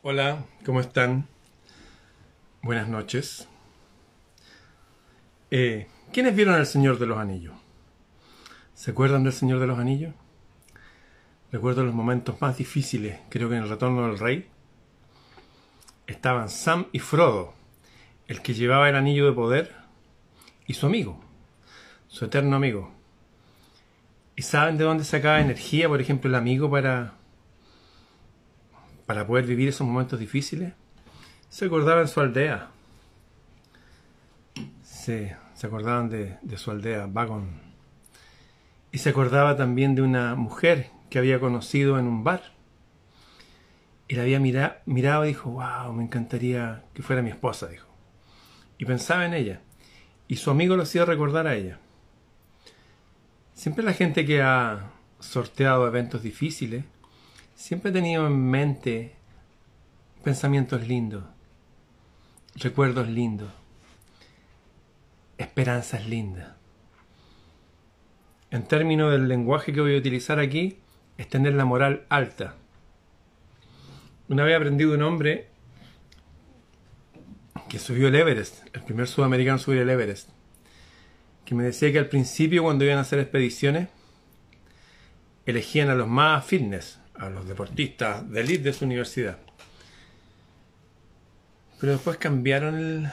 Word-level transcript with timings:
Hola, 0.00 0.44
¿cómo 0.64 0.78
están? 0.80 1.26
Buenas 2.62 2.86
noches. 2.86 3.48
Eh, 5.50 5.88
¿Quiénes 6.12 6.36
vieron 6.36 6.54
El 6.54 6.66
Señor 6.66 7.00
de 7.00 7.06
los 7.06 7.18
Anillos? 7.18 7.56
¿Se 8.74 8.92
acuerdan 8.92 9.24
del 9.24 9.32
Señor 9.32 9.58
de 9.58 9.66
los 9.66 9.76
Anillos? 9.76 10.14
Recuerdo 11.50 11.82
los 11.82 11.94
momentos 11.94 12.40
más 12.40 12.56
difíciles, 12.56 13.18
creo 13.28 13.48
que 13.48 13.56
en 13.56 13.64
el 13.64 13.68
Retorno 13.68 14.06
del 14.06 14.20
Rey. 14.20 14.48
Estaban 16.06 16.48
Sam 16.48 16.86
y 16.92 17.00
Frodo, 17.00 17.54
el 18.28 18.40
que 18.40 18.54
llevaba 18.54 18.88
el 18.88 18.94
anillo 18.94 19.26
de 19.26 19.32
poder, 19.32 19.74
y 20.68 20.74
su 20.74 20.86
amigo, 20.86 21.18
su 22.06 22.26
eterno 22.26 22.54
amigo. 22.54 22.92
¿Y 24.36 24.42
saben 24.42 24.78
de 24.78 24.84
dónde 24.84 25.02
sacaba 25.02 25.40
energía, 25.40 25.88
por 25.88 26.00
ejemplo, 26.00 26.30
el 26.30 26.36
amigo 26.36 26.70
para 26.70 27.17
para 29.08 29.26
poder 29.26 29.46
vivir 29.46 29.70
esos 29.70 29.86
momentos 29.86 30.20
difíciles, 30.20 30.74
se 31.48 31.64
acordaban 31.64 32.04
de 32.04 32.12
su 32.12 32.20
aldea. 32.20 32.68
Se, 34.82 35.34
se 35.54 35.66
acordaban 35.66 36.10
de, 36.10 36.58
su 36.58 36.70
aldea, 36.70 37.06
Vagon. 37.06 37.58
Y 38.92 38.98
se 38.98 39.08
acordaba 39.08 39.56
también 39.56 39.94
de 39.94 40.02
una 40.02 40.34
mujer 40.34 40.90
que 41.08 41.18
había 41.18 41.40
conocido 41.40 41.98
en 41.98 42.06
un 42.06 42.22
bar. 42.22 42.52
Y 44.08 44.16
la 44.16 44.24
había 44.24 44.40
mirado 44.84 45.24
y 45.24 45.28
dijo, 45.28 45.52
wow, 45.52 45.90
me 45.94 46.02
encantaría 46.02 46.84
que 46.92 47.02
fuera 47.02 47.22
mi 47.22 47.30
esposa, 47.30 47.66
dijo. 47.66 47.88
Y 48.76 48.84
pensaba 48.84 49.24
en 49.24 49.32
ella. 49.32 49.62
Y 50.26 50.36
su 50.36 50.50
amigo 50.50 50.76
lo 50.76 50.82
hacía 50.82 51.06
recordar 51.06 51.46
a 51.46 51.54
ella. 51.54 51.78
Siempre 53.54 53.82
la 53.82 53.94
gente 53.94 54.26
que 54.26 54.42
ha 54.42 54.90
sorteado 55.18 55.86
eventos 55.86 56.22
difíciles 56.22 56.84
Siempre 57.58 57.90
he 57.90 57.92
tenido 57.92 58.24
en 58.24 58.40
mente 58.40 59.16
pensamientos 60.22 60.86
lindos, 60.86 61.24
recuerdos 62.54 63.08
lindos, 63.08 63.50
esperanzas 65.38 66.06
lindas. 66.06 66.52
En 68.52 68.62
términos 68.62 69.10
del 69.10 69.26
lenguaje 69.26 69.72
que 69.72 69.80
voy 69.80 69.96
a 69.96 69.98
utilizar 69.98 70.38
aquí, 70.38 70.78
es 71.16 71.28
tener 71.28 71.54
la 71.54 71.64
moral 71.64 72.06
alta. 72.08 72.54
Una 74.28 74.44
vez 74.44 74.54
aprendí 74.54 74.84
de 74.84 74.94
un 74.94 75.02
hombre 75.02 75.48
que 77.68 77.80
subió 77.80 78.06
el 78.06 78.14
Everest, 78.14 78.64
el 78.72 78.82
primer 78.84 79.08
sudamericano 79.08 79.56
a 79.56 79.58
subir 79.58 79.80
el 79.80 79.90
Everest, 79.90 80.30
que 81.44 81.56
me 81.56 81.64
decía 81.64 81.90
que 81.90 81.98
al 81.98 82.08
principio 82.08 82.62
cuando 82.62 82.84
iban 82.84 82.98
a 82.98 83.00
hacer 83.00 83.18
expediciones, 83.18 83.88
elegían 85.44 85.90
a 85.90 85.96
los 85.96 86.06
más 86.06 86.44
fitness, 86.46 87.00
a 87.18 87.28
los 87.28 87.46
deportistas 87.46 88.28
de 88.30 88.40
elite 88.40 88.64
de 88.64 88.72
su 88.72 88.84
universidad. 88.84 89.38
Pero 91.80 91.92
después 91.92 92.16
cambiaron 92.16 93.10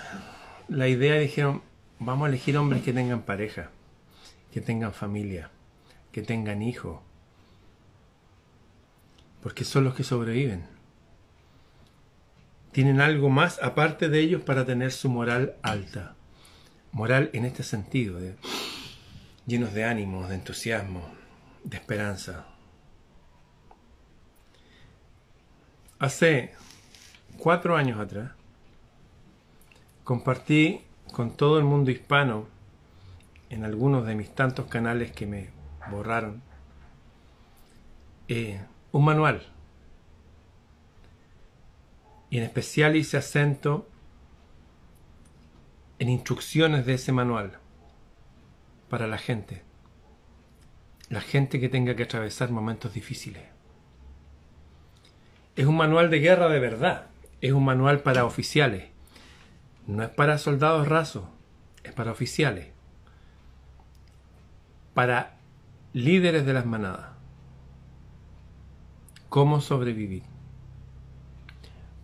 la 0.68 0.88
idea 0.88 1.18
y 1.18 1.26
dijeron, 1.26 1.62
vamos 2.00 2.26
a 2.26 2.30
elegir 2.30 2.58
hombres 2.58 2.82
que 2.84 2.94
tengan 2.94 3.22
pareja, 3.22 3.70
que 4.52 4.62
tengan 4.62 4.94
familia, 4.94 5.52
que 6.12 6.22
tengan 6.22 6.62
hijos, 6.62 7.00
porque 9.42 9.64
son 9.64 9.84
los 9.84 9.94
que 9.94 10.04
sobreviven. 10.04 10.66
Tienen 12.72 13.00
algo 13.00 13.30
más 13.30 13.62
aparte 13.62 14.10
de 14.10 14.20
ellos 14.20 14.42
para 14.42 14.66
tener 14.66 14.92
su 14.92 15.10
moral 15.10 15.56
alta. 15.62 16.16
Moral 16.92 17.30
en 17.34 17.46
este 17.46 17.64
sentido, 17.64 18.20
de, 18.20 18.36
llenos 19.46 19.74
de 19.74 19.86
ánimo, 19.86 20.28
de 20.28 20.36
entusiasmo, 20.36 21.14
de 21.64 21.78
esperanza. 21.78 22.48
Hace 25.98 26.54
cuatro 27.38 27.78
años 27.78 28.02
atrás 28.02 28.32
compartí 30.04 30.82
con 31.14 31.32
todo 31.32 31.58
el 31.58 31.64
mundo 31.64 31.90
hispano 31.90 32.48
en 33.50 33.64
algunos 33.64 34.06
de 34.06 34.16
mis 34.16 34.36
tantos 34.36 34.66
canales 34.66 35.14
que 35.14 35.26
me 35.26 35.50
borraron 35.90 36.42
eh, 38.28 38.60
un 38.92 39.06
manual. 39.06 39.42
Y 42.30 42.40
en 42.40 42.44
especial 42.44 42.98
hice 42.98 43.16
acento 43.16 43.88
en 45.98 46.10
instrucciones 46.10 46.86
de 46.86 46.96
ese 46.96 47.14
manual 47.14 47.58
para 48.90 49.08
la 49.08 49.18
gente. 49.18 49.64
La 51.08 51.22
gente 51.22 51.62
que 51.62 51.70
tenga 51.70 51.96
que 51.96 52.04
atravesar 52.04 52.52
momentos 52.52 52.94
difíciles 52.94 53.55
es 55.56 55.66
un 55.66 55.78
manual 55.78 56.10
de 56.10 56.20
guerra 56.20 56.50
de 56.50 56.60
verdad. 56.60 57.08
Es 57.42 57.52
un 57.54 57.64
manual 57.64 58.00
para 58.00 58.26
oficiales. 58.26 58.86
No 59.88 60.04
es 60.04 60.10
para 60.10 60.38
soldados 60.38 60.88
rasos, 60.88 61.26
es 61.84 61.94
para 61.94 62.12
oficiales. 62.12 62.70
Para 64.94 65.38
líderes 65.94 66.46
de 66.46 66.54
las 66.54 66.66
manadas. 66.66 67.10
¿Cómo 69.30 69.62
sobrevivir? 69.62 70.24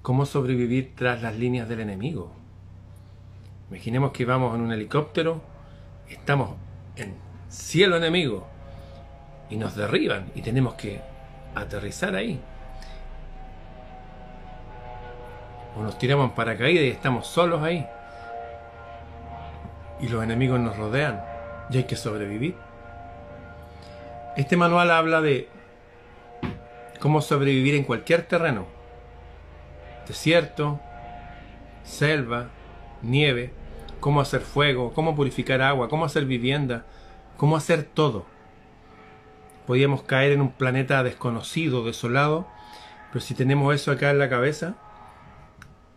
¿Cómo 0.02 0.26
sobrevivir 0.26 0.94
tras 0.96 1.22
las 1.22 1.38
líneas 1.38 1.68
del 1.70 1.80
enemigo? 1.80 2.32
Imaginemos 3.70 4.12
que 4.12 4.26
vamos 4.26 4.56
en 4.56 4.62
un 4.62 4.72
helicóptero, 4.72 5.42
estamos 6.10 6.58
en 6.96 7.16
cielo 7.50 7.98
enemigo 7.98 8.48
y 9.50 9.56
nos 9.56 9.76
derriban 9.76 10.32
y 10.36 10.42
tenemos 10.42 10.74
que 10.76 11.02
aterrizar 11.56 12.16
ahí. 12.16 12.42
O 15.76 15.82
nos 15.82 15.98
tiramos 15.98 16.30
en 16.30 16.36
paracaídas 16.36 16.84
y 16.84 16.90
estamos 16.90 17.28
solos 17.28 17.62
ahí. 17.62 17.88
Y 20.00 20.08
los 20.08 20.24
enemigos 20.24 20.60
nos 20.60 20.78
rodean 20.78 21.24
y 21.70 21.78
hay 21.78 21.84
que 21.86 21.96
sobrevivir. 21.96 22.56
Este 24.36 24.58
manual 24.58 24.92
habla 24.92 25.22
de 25.22 25.50
cómo 27.00 27.22
sobrevivir 27.22 27.76
en 27.76 27.84
cualquier 27.84 28.24
terreno. 28.24 28.66
Desierto, 30.08 30.80
selva, 31.84 32.48
nieve, 33.02 33.54
cómo 34.00 34.22
hacer 34.22 34.42
fuego, 34.42 34.94
cómo 34.94 35.16
purificar 35.16 35.62
agua, 35.62 35.90
cómo 35.90 36.06
hacer 36.06 36.26
vivienda, 36.26 36.86
cómo 37.38 37.56
hacer 37.56 37.84
todo. 37.84 38.26
Podíamos 39.68 40.04
caer 40.04 40.32
en 40.32 40.42
un 40.42 40.52
planeta 40.52 41.04
desconocido, 41.04 41.86
desolado, 41.86 42.48
pero 43.12 43.24
si 43.24 43.36
tenemos 43.36 43.74
eso 43.74 43.92
acá 43.92 44.10
en 44.10 44.20
la 44.20 44.30
cabeza, 44.30 44.76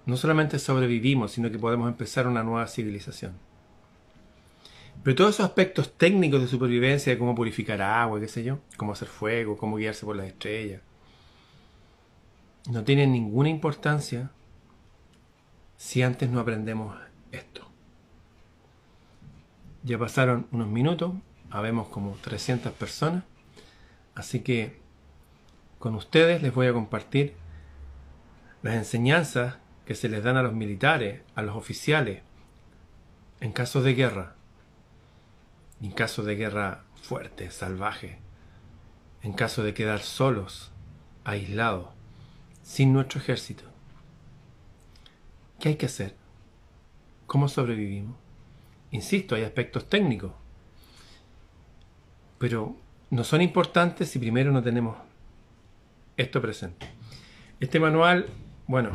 no 0.06 0.16
solamente 0.16 0.58
sobrevivimos, 0.58 1.32
sino 1.32 1.50
que 1.50 1.58
podemos 1.58 1.88
empezar 1.88 2.26
una 2.26 2.42
nueva 2.42 2.66
civilización. 2.66 3.32
Pero 5.02 5.16
todos 5.16 5.34
esos 5.34 5.46
aspectos 5.46 5.92
técnicos 5.96 6.40
de 6.40 6.48
supervivencia, 6.48 7.12
de 7.12 7.18
cómo 7.18 7.34
purificar 7.34 7.82
agua, 7.82 8.20
qué 8.20 8.28
sé 8.28 8.42
yo, 8.42 8.58
cómo 8.76 8.92
hacer 8.92 9.08
fuego, 9.08 9.56
cómo 9.56 9.76
guiarse 9.76 10.06
por 10.06 10.16
las 10.16 10.26
estrellas, 10.26 10.80
no 12.70 12.84
tienen 12.84 13.12
ninguna 13.12 13.50
importancia 13.50 14.30
si 15.76 16.02
antes 16.02 16.30
no 16.30 16.40
aprendemos 16.40 16.96
esto. 17.32 17.68
Ya 19.82 19.98
pasaron 19.98 20.46
unos 20.50 20.68
minutos, 20.68 21.12
habemos 21.50 21.88
como 21.88 22.16
300 22.22 22.72
personas, 22.72 23.24
así 24.14 24.40
que 24.40 24.80
con 25.78 25.94
ustedes 25.94 26.40
les 26.40 26.54
voy 26.54 26.66
a 26.66 26.72
compartir 26.72 27.34
las 28.62 28.76
enseñanzas 28.76 29.56
que 29.84 29.94
se 29.94 30.08
les 30.08 30.22
dan 30.22 30.36
a 30.36 30.42
los 30.42 30.54
militares, 30.54 31.22
a 31.34 31.42
los 31.42 31.56
oficiales, 31.56 32.22
en 33.40 33.52
caso 33.52 33.82
de 33.82 33.94
guerra, 33.94 34.34
en 35.82 35.92
caso 35.92 36.22
de 36.22 36.36
guerra 36.36 36.84
fuerte, 37.02 37.50
salvaje, 37.50 38.18
en 39.22 39.32
caso 39.32 39.62
de 39.62 39.74
quedar 39.74 40.00
solos, 40.00 40.72
aislados, 41.24 41.88
sin 42.62 42.92
nuestro 42.92 43.20
ejército. 43.20 43.64
¿Qué 45.60 45.70
hay 45.70 45.76
que 45.76 45.86
hacer? 45.86 46.14
¿Cómo 47.26 47.48
sobrevivimos? 47.48 48.16
Insisto, 48.90 49.34
hay 49.34 49.42
aspectos 49.42 49.88
técnicos, 49.88 50.32
pero 52.38 52.76
no 53.10 53.24
son 53.24 53.42
importantes 53.42 54.08
si 54.08 54.18
primero 54.18 54.52
no 54.52 54.62
tenemos 54.62 54.96
esto 56.16 56.40
presente. 56.40 56.86
Este 57.60 57.80
manual, 57.80 58.26
bueno, 58.66 58.90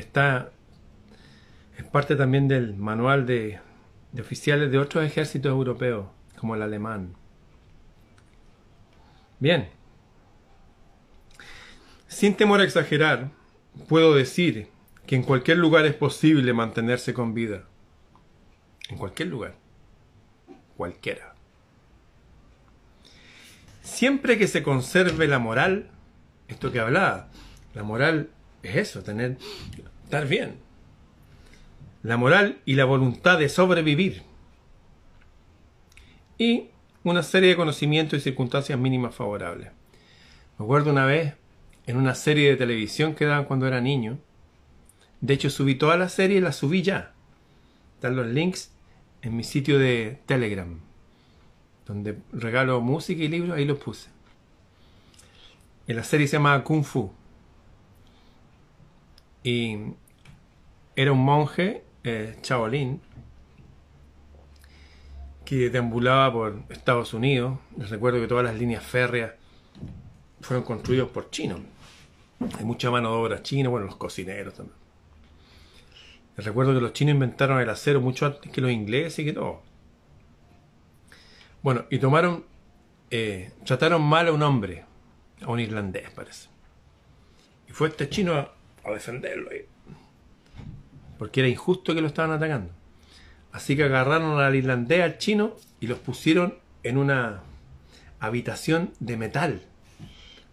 está 0.00 0.52
es 1.76 1.84
parte 1.84 2.16
también 2.16 2.48
del 2.48 2.76
manual 2.76 3.24
de, 3.24 3.60
oficiales 4.18 4.70
de 4.70 4.78
otros 4.78 5.04
ejércitos 5.04 5.50
europeos, 5.50 6.06
como 6.36 6.56
el 6.56 6.62
alemán. 6.62 7.14
Bien, 9.38 9.68
sin 12.08 12.34
temor 12.34 12.60
a 12.60 12.64
exagerar, 12.64 13.30
puedo 13.88 14.14
decir 14.14 14.68
que 15.06 15.14
en 15.14 15.22
cualquier 15.22 15.58
lugar 15.58 15.86
es 15.86 15.94
posible 15.94 16.52
mantenerse 16.52 17.14
con 17.14 17.32
vida. 17.32 17.64
En 18.88 18.98
cualquier 18.98 19.28
lugar. 19.28 19.54
Cualquiera. 20.76 21.34
Siempre 23.82 24.36
que 24.36 24.48
se 24.48 24.64
conserve 24.64 25.28
la 25.28 25.38
moral, 25.38 25.90
esto 26.48 26.72
que 26.72 26.80
hablaba, 26.80 27.28
la 27.74 27.84
moral 27.84 28.30
es 28.62 28.76
eso, 28.76 29.02
tener, 29.02 29.36
estar 30.04 30.26
bien. 30.26 30.56
La 32.02 32.16
moral 32.16 32.60
y 32.64 32.74
la 32.74 32.84
voluntad 32.84 33.38
de 33.38 33.48
sobrevivir. 33.48 34.22
Y 36.38 36.68
una 37.02 37.22
serie 37.22 37.50
de 37.50 37.56
conocimientos 37.56 38.18
y 38.18 38.22
circunstancias 38.22 38.78
mínimas 38.78 39.14
favorables. 39.14 39.70
Me 40.58 40.64
acuerdo 40.64 40.90
una 40.90 41.06
vez 41.06 41.34
en 41.86 41.96
una 41.96 42.14
serie 42.14 42.50
de 42.50 42.56
televisión 42.56 43.14
que 43.14 43.24
daban 43.24 43.44
cuando 43.44 43.66
era 43.66 43.80
niño. 43.80 44.18
De 45.20 45.34
hecho, 45.34 45.50
subí 45.50 45.74
toda 45.74 45.96
la 45.96 46.08
serie 46.08 46.38
y 46.38 46.40
la 46.40 46.52
subí 46.52 46.82
ya. 46.82 47.14
Están 47.94 48.14
los 48.14 48.26
links 48.26 48.70
en 49.22 49.36
mi 49.36 49.42
sitio 49.42 49.78
de 49.78 50.20
Telegram, 50.26 50.78
donde 51.86 52.18
regalo 52.32 52.80
música 52.80 53.22
y 53.22 53.28
libros, 53.28 53.56
ahí 53.56 53.64
los 53.64 53.78
puse. 53.78 54.10
En 55.86 55.96
la 55.96 56.04
serie 56.04 56.28
se 56.28 56.36
llama 56.36 56.62
Kung 56.62 56.84
Fu. 56.84 57.10
Y 59.48 59.94
era 60.94 61.10
un 61.10 61.24
monje, 61.24 61.82
eh, 62.04 62.36
Shaolin, 62.42 63.00
que 65.46 65.70
deambulaba 65.70 66.30
por 66.30 66.62
Estados 66.68 67.14
Unidos. 67.14 67.58
Les 67.78 67.88
recuerdo 67.88 68.20
que 68.20 68.26
todas 68.26 68.44
las 68.44 68.56
líneas 68.56 68.84
férreas 68.84 69.32
fueron 70.42 70.66
construidas 70.66 71.08
por 71.08 71.30
chinos. 71.30 71.60
Hay 72.58 72.66
mucha 72.66 72.90
mano 72.90 73.10
de 73.10 73.16
obra 73.16 73.42
china, 73.42 73.70
bueno, 73.70 73.86
los 73.86 73.96
cocineros 73.96 74.52
también. 74.52 74.76
Les 76.36 76.44
recuerdo 76.44 76.74
que 76.74 76.82
los 76.82 76.92
chinos 76.92 77.14
inventaron 77.14 77.58
el 77.58 77.70
acero 77.70 78.02
mucho 78.02 78.26
antes 78.26 78.52
que 78.52 78.60
los 78.60 78.70
ingleses 78.70 79.20
y 79.20 79.24
que 79.24 79.32
todo. 79.32 79.62
Bueno, 81.62 81.86
y 81.88 81.98
tomaron, 81.98 82.44
eh, 83.10 83.52
trataron 83.64 84.02
mal 84.02 84.28
a 84.28 84.32
un 84.32 84.42
hombre, 84.42 84.84
a 85.40 85.50
un 85.50 85.58
irlandés 85.58 86.10
parece. 86.10 86.50
Y 87.66 87.72
fue 87.72 87.88
este 87.88 88.10
chino 88.10 88.34
a, 88.34 88.57
a 88.92 88.94
defenderlo. 88.94 89.50
Porque 91.18 91.40
era 91.40 91.48
injusto 91.48 91.94
que 91.94 92.00
lo 92.00 92.06
estaban 92.06 92.30
atacando. 92.30 92.72
Así 93.52 93.76
que 93.76 93.84
agarraron 93.84 94.40
al 94.40 94.54
irlandés, 94.54 95.02
al 95.02 95.18
chino, 95.18 95.56
y 95.80 95.86
los 95.86 95.98
pusieron 95.98 96.58
en 96.82 96.98
una 96.98 97.42
habitación 98.20 98.92
de 99.00 99.16
metal, 99.16 99.62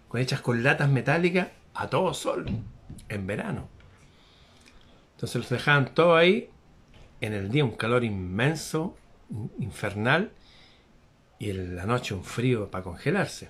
con 0.07 0.21
hechas 0.21 0.41
con 0.41 0.63
latas 0.63 0.89
metálicas 0.89 1.49
a 1.73 1.89
todo 1.89 2.13
sol, 2.13 2.45
en 3.09 3.27
verano. 3.27 3.69
Entonces 5.15 5.35
los 5.35 5.49
dejaban 5.49 5.93
todo 5.93 6.15
ahí, 6.15 6.49
en 7.21 7.33
el 7.33 7.49
día 7.49 7.63
un 7.63 7.75
calor 7.75 8.03
inmenso, 8.03 8.97
infernal, 9.59 10.31
y 11.37 11.49
en 11.49 11.75
la 11.75 11.85
noche 11.85 12.13
un 12.13 12.23
frío 12.23 12.71
para 12.71 12.83
congelarse. 12.83 13.49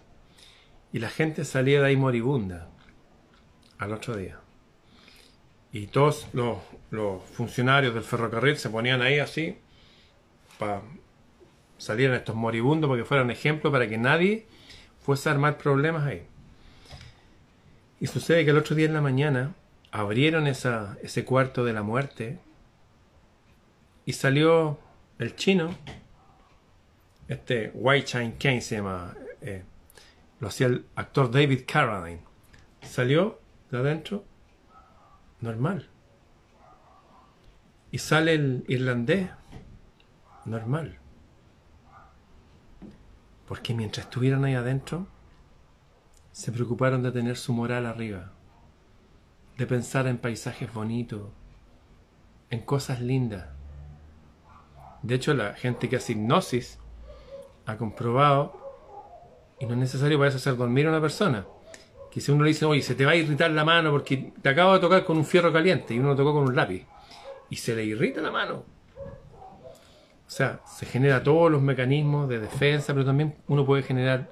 Y 0.92 1.00
la 1.00 1.10
gente 1.10 1.46
salía 1.46 1.82
de 1.82 1.88
ahí 1.88 1.98
moribunda 1.98 2.70
al 3.78 3.94
otro 3.94 4.16
día. 4.16 4.40
Y 5.75 5.88
todos 5.88 6.30
los, 6.31 6.60
los 6.89 7.22
funcionarios 7.22 7.94
del 7.94 8.04
ferrocarril 8.04 8.56
se 8.56 8.69
ponían 8.69 9.01
ahí 9.01 9.19
así 9.19 9.57
para 10.57 10.81
salir 11.77 12.12
estos 12.12 12.33
moribundos 12.33 12.88
porque 12.88 13.04
fueran 13.04 13.30
ejemplo 13.30 13.74
para 13.74 13.89
que 13.89 13.98
nadie 13.98 14.48
fuese 15.01 15.27
a 15.27 15.33
armar 15.33 15.57
problemas 15.57 16.06
ahí. 16.06 16.25
Y 18.00 18.07
sucede 18.07 18.45
que 18.45 18.51
el 18.51 18.57
otro 18.57 18.74
día 18.74 18.86
en 18.86 18.94
la 18.94 19.01
mañana 19.01 19.54
abrieron 19.92 20.48
esa, 20.48 20.98
ese 21.04 21.25
cuarto 21.25 21.66
de 21.66 21.74
la 21.74 21.83
muerte 21.83 22.39
y 24.06 24.13
salió 24.13 24.80
el 25.19 25.36
chino, 25.36 25.75
este 27.27 27.72
White 27.74 28.07
Shine 28.07 28.36
Kane 28.39 28.62
se 28.62 28.77
llama, 28.77 29.13
eh, 29.42 29.63
lo 30.39 30.48
hacía 30.48 30.68
el 30.68 30.86
actor 30.95 31.30
David 31.30 31.63
Carradine, 31.68 32.22
salió 32.81 33.42
de 33.72 33.80
adentro 33.80 34.24
normal. 35.42 35.90
Y 37.92 37.98
sale 38.00 38.34
el 38.34 38.66
irlandés 38.68 39.30
normal. 40.46 41.00
Porque 43.48 43.74
mientras 43.74 44.08
estuvieran 44.08 44.44
ahí 44.44 44.56
adentro, 44.56 45.08
se 46.32 46.52
preocuparon 46.52 47.04
de 47.04 47.12
tener 47.12 47.38
su 47.38 47.54
moral 47.54 47.86
arriba, 47.86 48.34
de 49.58 49.68
pensar 49.68 50.08
en 50.08 50.18
paisajes 50.18 50.74
bonitos, 50.74 51.30
en 52.50 52.62
cosas 52.62 53.02
lindas. 53.02 53.48
De 55.02 55.16
hecho, 55.16 55.34
la 55.34 55.54
gente 55.54 55.88
que 55.88 55.96
hace 55.96 56.14
hipnosis 56.14 56.80
ha 57.66 57.78
comprobado, 57.78 58.60
y 59.60 59.66
no 59.66 59.74
es 59.74 59.80
necesario 59.80 60.18
para 60.18 60.30
eso 60.30 60.38
hacer 60.38 60.58
dormir 60.58 60.88
a 60.88 60.90
una 60.90 61.02
persona, 61.02 61.46
que 62.15 62.21
si 62.21 62.31
uno 62.31 62.45
le 62.45 62.51
dice, 62.51 62.63
oye, 62.63 62.81
se 62.81 62.95
te 62.95 63.06
va 63.06 63.12
a 63.12 63.15
irritar 63.17 63.51
la 63.51 63.65
mano 63.65 63.91
porque 63.91 64.31
te 64.41 64.47
acabo 64.47 64.71
de 64.71 64.79
tocar 64.79 65.03
con 65.03 65.17
un 65.17 65.25
fierro 65.25 65.51
caliente 65.51 65.94
y 65.94 66.00
uno 66.00 66.12
lo 66.12 66.15
tocó 66.15 66.31
con 66.31 66.44
un 66.44 66.56
lápiz, 66.56 66.85
y 67.50 67.57
se 67.57 67.75
le 67.75 67.83
irrita 67.83 68.21
la 68.21 68.31
mano. 68.31 68.63
O 70.25 70.29
sea, 70.29 70.62
se 70.65 70.85
genera 70.85 71.21
todos 71.21 71.51
los 71.51 71.62
mecanismos 71.62 72.29
de 72.29 72.39
defensa, 72.39 72.94
pero 72.94 73.06
también 73.06 73.35
uno 73.47 73.65
puede 73.65 73.83
generar 73.83 74.29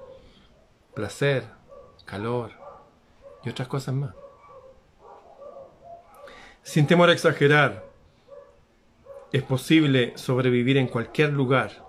placer, 0.94 1.44
calor 2.06 2.52
y 3.44 3.50
otras 3.50 3.68
cosas 3.68 3.94
más. 3.94 4.14
Sin 6.62 6.86
temor 6.86 7.10
a 7.10 7.12
exagerar, 7.12 7.84
es 9.30 9.42
posible 9.42 10.14
sobrevivir 10.16 10.78
en 10.78 10.86
cualquier 10.86 11.34
lugar, 11.34 11.84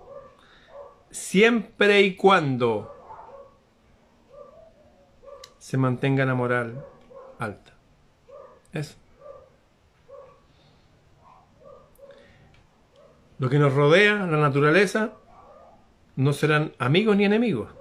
siempre 1.09 2.01
y 2.01 2.17
cuando 2.17 2.94
se 5.65 5.77
mantenga 5.77 6.27
la 6.27 6.35
moral 6.35 6.85
alta. 7.39 7.73
Eso. 8.71 8.97
Lo 13.39 13.49
que 13.49 13.57
nos 13.57 13.73
rodea, 13.73 14.27
la 14.27 14.37
naturaleza, 14.37 15.13
no 16.17 16.33
serán 16.33 16.73
amigos 16.77 17.17
ni 17.17 17.25
enemigos. 17.25 17.71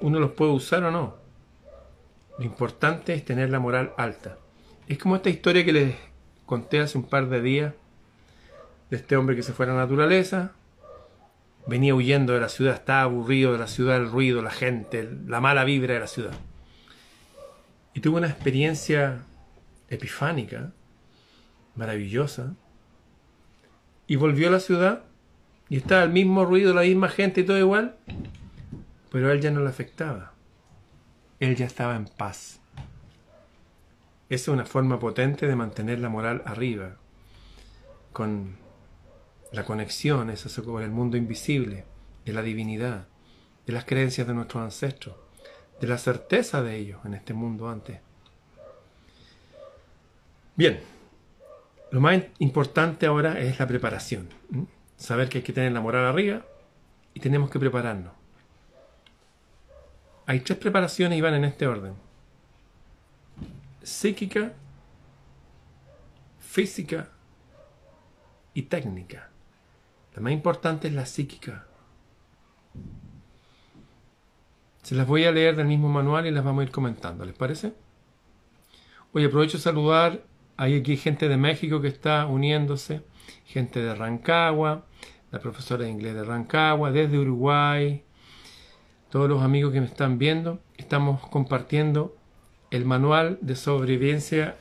Uno 0.00 0.18
los 0.18 0.32
puede 0.32 0.50
usar 0.50 0.82
o 0.82 0.90
no. 0.90 1.14
Lo 2.36 2.44
importante 2.44 3.14
es 3.14 3.24
tener 3.24 3.48
la 3.50 3.60
moral 3.60 3.92
alta. 3.96 4.38
Es 4.88 4.98
como 4.98 5.14
esta 5.14 5.30
historia 5.30 5.64
que 5.64 5.72
les 5.72 5.94
conté 6.46 6.80
hace 6.80 6.98
un 6.98 7.04
par 7.04 7.28
de 7.28 7.40
días 7.40 7.74
de 8.90 8.96
este 8.96 9.16
hombre 9.16 9.36
que 9.36 9.44
se 9.44 9.52
fue 9.52 9.66
a 9.66 9.68
la 9.68 9.76
naturaleza, 9.76 10.50
venía 11.66 11.94
huyendo 11.94 12.32
de 12.32 12.40
la 12.40 12.48
ciudad, 12.48 12.74
estaba 12.74 13.02
aburrido 13.02 13.52
de 13.52 13.58
la 13.58 13.66
ciudad, 13.66 13.96
el 13.96 14.10
ruido, 14.10 14.42
la 14.42 14.50
gente, 14.50 15.08
la 15.26 15.40
mala 15.40 15.64
vibra 15.64 15.94
de 15.94 16.00
la 16.00 16.06
ciudad. 16.06 16.32
Y 17.94 18.00
tuvo 18.00 18.18
una 18.18 18.28
experiencia 18.28 19.24
epifánica, 19.88 20.72
maravillosa, 21.74 22.54
y 24.06 24.16
volvió 24.16 24.48
a 24.48 24.52
la 24.52 24.60
ciudad 24.60 25.04
y 25.68 25.76
estaba 25.76 26.02
el 26.02 26.10
mismo 26.10 26.44
ruido, 26.44 26.74
la 26.74 26.82
misma 26.82 27.08
gente 27.08 27.42
y 27.42 27.44
todo 27.44 27.58
igual, 27.58 27.96
pero 29.10 29.28
a 29.28 29.32
él 29.32 29.40
ya 29.40 29.50
no 29.50 29.60
le 29.60 29.68
afectaba. 29.68 30.32
Él 31.38 31.56
ya 31.56 31.66
estaba 31.66 31.96
en 31.96 32.06
paz. 32.06 32.60
Esa 34.28 34.42
es 34.42 34.48
una 34.48 34.64
forma 34.64 34.98
potente 34.98 35.46
de 35.46 35.56
mantener 35.56 36.00
la 36.00 36.08
moral 36.08 36.42
arriba, 36.44 36.96
con 38.12 38.56
la 39.52 39.64
conexión, 39.64 40.30
esa 40.30 40.62
con 40.62 40.82
el 40.82 40.90
mundo 40.90 41.16
invisible, 41.16 41.84
de 42.24 42.32
la 42.32 42.42
divinidad, 42.42 43.06
de 43.66 43.72
las 43.72 43.84
creencias 43.84 44.26
de 44.26 44.34
nuestros 44.34 44.62
ancestros, 44.62 45.16
de 45.80 45.86
la 45.86 45.98
certeza 45.98 46.62
de 46.62 46.76
ellos 46.76 47.00
en 47.04 47.14
este 47.14 47.34
mundo 47.34 47.68
antes. 47.68 48.00
Bien, 50.56 50.80
lo 51.90 52.00
más 52.00 52.22
importante 52.38 53.06
ahora 53.06 53.40
es 53.40 53.58
la 53.58 53.66
preparación. 53.66 54.28
Saber 54.96 55.28
que 55.28 55.38
hay 55.38 55.44
que 55.44 55.52
tener 55.52 55.72
la 55.72 55.80
moral 55.80 56.04
arriba 56.04 56.44
y 57.14 57.20
tenemos 57.20 57.50
que 57.50 57.58
prepararnos. 57.58 58.12
Hay 60.26 60.40
tres 60.40 60.58
preparaciones 60.58 61.18
y 61.18 61.20
van 61.22 61.34
en 61.34 61.44
este 61.44 61.66
orden. 61.66 61.94
Psíquica, 63.82 64.52
física 66.38 67.08
y 68.54 68.62
técnica. 68.62 69.29
La 70.14 70.22
más 70.22 70.32
importante 70.32 70.88
es 70.88 70.94
la 70.94 71.06
psíquica. 71.06 71.66
Se 74.82 74.94
las 74.94 75.06
voy 75.06 75.24
a 75.24 75.32
leer 75.32 75.56
del 75.56 75.66
mismo 75.66 75.88
manual 75.88 76.26
y 76.26 76.30
las 76.30 76.44
vamos 76.44 76.62
a 76.62 76.64
ir 76.64 76.70
comentando, 76.70 77.24
¿les 77.24 77.34
parece? 77.34 77.74
Hoy 79.12 79.24
aprovecho 79.24 79.58
de 79.58 79.62
saludar, 79.62 80.24
hay 80.56 80.76
aquí 80.76 80.96
gente 80.96 81.28
de 81.28 81.36
México 81.36 81.80
que 81.80 81.88
está 81.88 82.26
uniéndose, 82.26 83.02
gente 83.44 83.80
de 83.80 83.94
Rancagua, 83.94 84.86
la 85.30 85.38
profesora 85.38 85.84
de 85.84 85.90
inglés 85.90 86.14
de 86.14 86.24
Rancagua, 86.24 86.90
desde 86.90 87.18
Uruguay, 87.18 88.02
todos 89.10 89.28
los 89.28 89.42
amigos 89.42 89.72
que 89.72 89.80
me 89.80 89.86
están 89.86 90.18
viendo, 90.18 90.60
estamos 90.76 91.26
compartiendo 91.28 92.16
el 92.70 92.84
manual 92.84 93.38
de 93.40 93.56
sobrevivencia. 93.56 94.56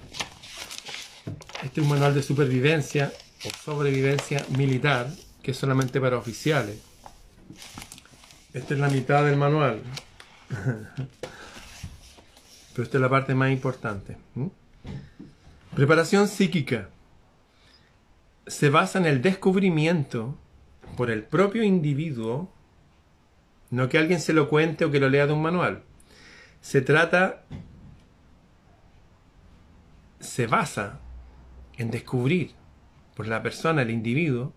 Este 1.64 1.82
es 1.82 1.86
un 1.86 1.90
manual 1.90 2.14
de 2.16 2.24
supervivencia 2.24 3.12
o 3.46 3.50
sobrevivencia 3.64 4.46
militar, 4.58 5.08
es 5.52 5.58
solamente 5.58 6.00
para 6.00 6.18
oficiales. 6.18 6.80
Esta 8.54 8.74
es 8.74 8.80
la 8.80 8.90
mitad 8.90 9.24
del 9.26 9.38
manual. 9.38 9.82
pero 12.74 12.84
esta 12.84 12.98
es 12.98 13.02
la 13.02 13.10
parte 13.10 13.36
más 13.36 13.52
importante. 13.52 14.18
Preparación 15.76 16.28
psíquica 16.28 16.90
se 18.48 18.70
basa 18.70 19.00
en 19.00 19.06
el 19.06 19.22
descubrimiento 19.22 20.38
por 20.98 21.12
el 21.12 21.24
propio 21.24 21.64
individuo, 21.64 22.52
no 23.70 23.90
que 23.90 23.98
alguien 23.98 24.20
se 24.20 24.34
lo 24.34 24.50
cuente 24.50 24.86
o 24.86 24.92
que 24.92 25.00
lo 25.00 25.10
lea 25.10 25.28
de 25.28 25.34
un 25.34 25.42
manual. 25.42 25.84
Se 26.62 26.82
trata, 26.82 27.44
se 30.20 30.48
basa 30.48 31.00
en 31.78 31.92
descubrir 31.92 32.54
por 33.16 33.28
la 33.28 33.44
persona, 33.44 33.82
el 33.84 33.92
individuo, 33.92 34.54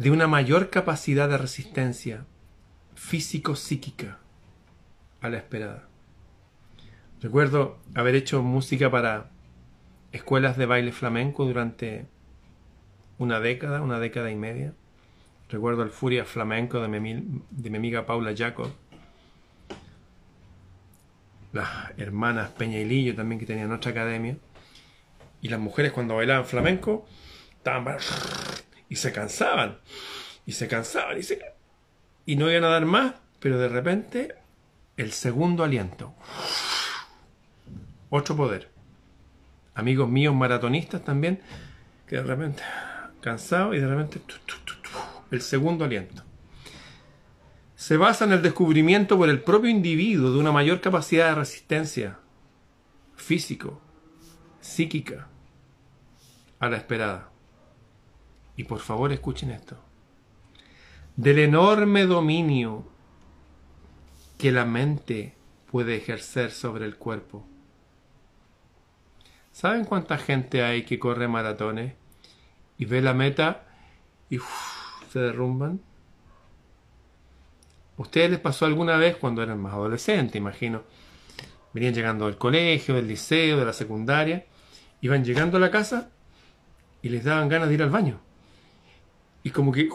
de 0.00 0.10
una 0.10 0.26
mayor 0.26 0.70
capacidad 0.70 1.28
de 1.28 1.36
resistencia 1.36 2.24
físico-psíquica 2.94 4.16
a 5.20 5.28
la 5.28 5.36
esperada. 5.36 5.88
Recuerdo 7.20 7.78
haber 7.94 8.14
hecho 8.14 8.42
música 8.42 8.90
para 8.90 9.28
escuelas 10.10 10.56
de 10.56 10.64
baile 10.64 10.92
flamenco 10.92 11.44
durante 11.44 12.06
una 13.18 13.40
década, 13.40 13.82
una 13.82 14.00
década 14.00 14.30
y 14.30 14.36
media. 14.36 14.72
Recuerdo 15.50 15.82
el 15.82 15.90
Furia 15.90 16.24
Flamenco 16.24 16.80
de 16.80 16.88
mi, 16.88 17.42
de 17.50 17.68
mi 17.68 17.76
amiga 17.76 18.06
Paula 18.06 18.32
Jacob. 18.34 18.72
Las 21.52 21.68
hermanas 21.98 22.48
Peña 22.52 22.78
y 22.78 22.86
Lillo 22.86 23.14
también 23.14 23.38
que 23.38 23.44
tenían 23.44 23.70
otra 23.70 23.90
academia. 23.90 24.38
Y 25.42 25.50
las 25.50 25.60
mujeres 25.60 25.92
cuando 25.92 26.16
bailaban 26.16 26.46
flamenco 26.46 27.06
estaban 27.58 27.98
y 28.90 28.96
se 28.96 29.12
cansaban. 29.12 29.78
Y 30.44 30.52
se 30.52 30.68
cansaban 30.68 31.16
y 31.16 31.22
se 31.22 31.40
y 32.26 32.36
no 32.36 32.50
iban 32.50 32.64
a 32.64 32.68
dar 32.68 32.84
más, 32.84 33.14
pero 33.38 33.58
de 33.58 33.68
repente 33.68 34.34
el 34.96 35.12
segundo 35.12 35.64
aliento. 35.64 36.14
Otro 38.10 38.36
poder. 38.36 38.70
Amigos 39.74 40.08
míos 40.08 40.34
maratonistas 40.34 41.02
también, 41.02 41.40
que 42.06 42.16
de 42.16 42.22
repente 42.22 42.62
cansado 43.20 43.74
y 43.74 43.80
de 43.80 43.86
repente 43.86 44.20
el 45.30 45.40
segundo 45.40 45.84
aliento. 45.84 46.22
Se 47.74 47.96
basa 47.96 48.26
en 48.26 48.32
el 48.32 48.42
descubrimiento 48.42 49.16
por 49.16 49.30
el 49.30 49.42
propio 49.42 49.70
individuo 49.70 50.30
de 50.30 50.38
una 50.38 50.52
mayor 50.52 50.80
capacidad 50.80 51.30
de 51.30 51.34
resistencia 51.36 52.18
físico, 53.16 53.80
psíquica, 54.60 55.28
a 56.58 56.68
la 56.68 56.76
esperada. 56.76 57.29
Y 58.60 58.64
por 58.64 58.80
favor 58.80 59.10
escuchen 59.10 59.52
esto. 59.52 59.78
Del 61.16 61.38
enorme 61.38 62.04
dominio 62.04 62.84
que 64.36 64.52
la 64.52 64.66
mente 64.66 65.34
puede 65.70 65.96
ejercer 65.96 66.50
sobre 66.50 66.84
el 66.84 66.96
cuerpo. 66.96 67.46
¿Saben 69.50 69.86
cuánta 69.86 70.18
gente 70.18 70.62
hay 70.62 70.82
que 70.82 70.98
corre 70.98 71.26
maratones 71.26 71.94
y 72.76 72.84
ve 72.84 73.00
la 73.00 73.14
meta 73.14 73.66
y 74.28 74.36
se 75.10 75.18
derrumban? 75.18 75.80
¿Ustedes 77.96 78.30
les 78.30 78.40
pasó 78.40 78.66
alguna 78.66 78.98
vez 78.98 79.16
cuando 79.16 79.42
eran 79.42 79.58
más 79.58 79.72
adolescentes, 79.72 80.36
imagino? 80.36 80.82
Venían 81.72 81.94
llegando 81.94 82.26
del 82.26 82.36
colegio, 82.36 82.94
del 82.94 83.08
liceo, 83.08 83.56
de 83.56 83.64
la 83.64 83.72
secundaria, 83.72 84.44
iban 85.00 85.24
llegando 85.24 85.56
a 85.56 85.60
la 85.60 85.70
casa 85.70 86.10
y 87.00 87.08
les 87.08 87.24
daban 87.24 87.48
ganas 87.48 87.68
de 87.70 87.74
ir 87.76 87.82
al 87.82 87.88
baño. 87.88 88.20
Y 89.42 89.50
como 89.50 89.72
que... 89.72 89.88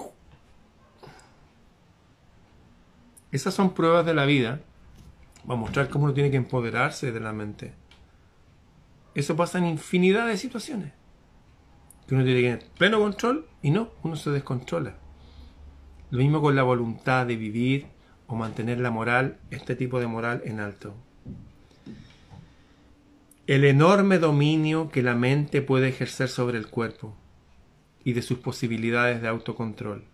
Esas 3.31 3.53
son 3.53 3.73
pruebas 3.73 4.05
de 4.05 4.13
la 4.13 4.25
vida. 4.25 4.61
Va 5.49 5.55
a 5.55 5.57
mostrar 5.57 5.89
cómo 5.89 6.05
uno 6.05 6.13
tiene 6.13 6.31
que 6.31 6.37
empoderarse 6.37 7.11
de 7.11 7.19
la 7.19 7.33
mente. 7.33 7.73
Eso 9.13 9.35
pasa 9.35 9.57
en 9.57 9.67
infinidad 9.67 10.27
de 10.27 10.37
situaciones. 10.37 10.93
Que 12.07 12.15
uno 12.15 12.23
tiene 12.23 12.41
que 12.41 12.47
tener 12.47 12.71
pleno 12.77 12.99
control 12.99 13.47
y 13.61 13.71
no, 13.71 13.89
uno 14.03 14.15
se 14.15 14.29
descontrola. 14.31 14.95
Lo 16.11 16.19
mismo 16.19 16.41
con 16.41 16.55
la 16.55 16.63
voluntad 16.63 17.25
de 17.25 17.35
vivir 17.35 17.87
o 18.27 18.35
mantener 18.35 18.79
la 18.79 18.91
moral, 18.91 19.37
este 19.51 19.75
tipo 19.75 19.99
de 19.99 20.07
moral 20.07 20.41
en 20.45 20.59
alto. 20.59 20.93
El 23.47 23.63
enorme 23.63 24.17
dominio 24.17 24.89
que 24.89 25.03
la 25.03 25.15
mente 25.15 25.61
puede 25.61 25.89
ejercer 25.89 26.29
sobre 26.29 26.57
el 26.57 26.67
cuerpo 26.67 27.15
y 28.05 28.13
de 28.13 28.21
sus 28.21 28.39
posibilidades 28.39 29.21
de 29.21 29.27
autocontrol. 29.27 30.05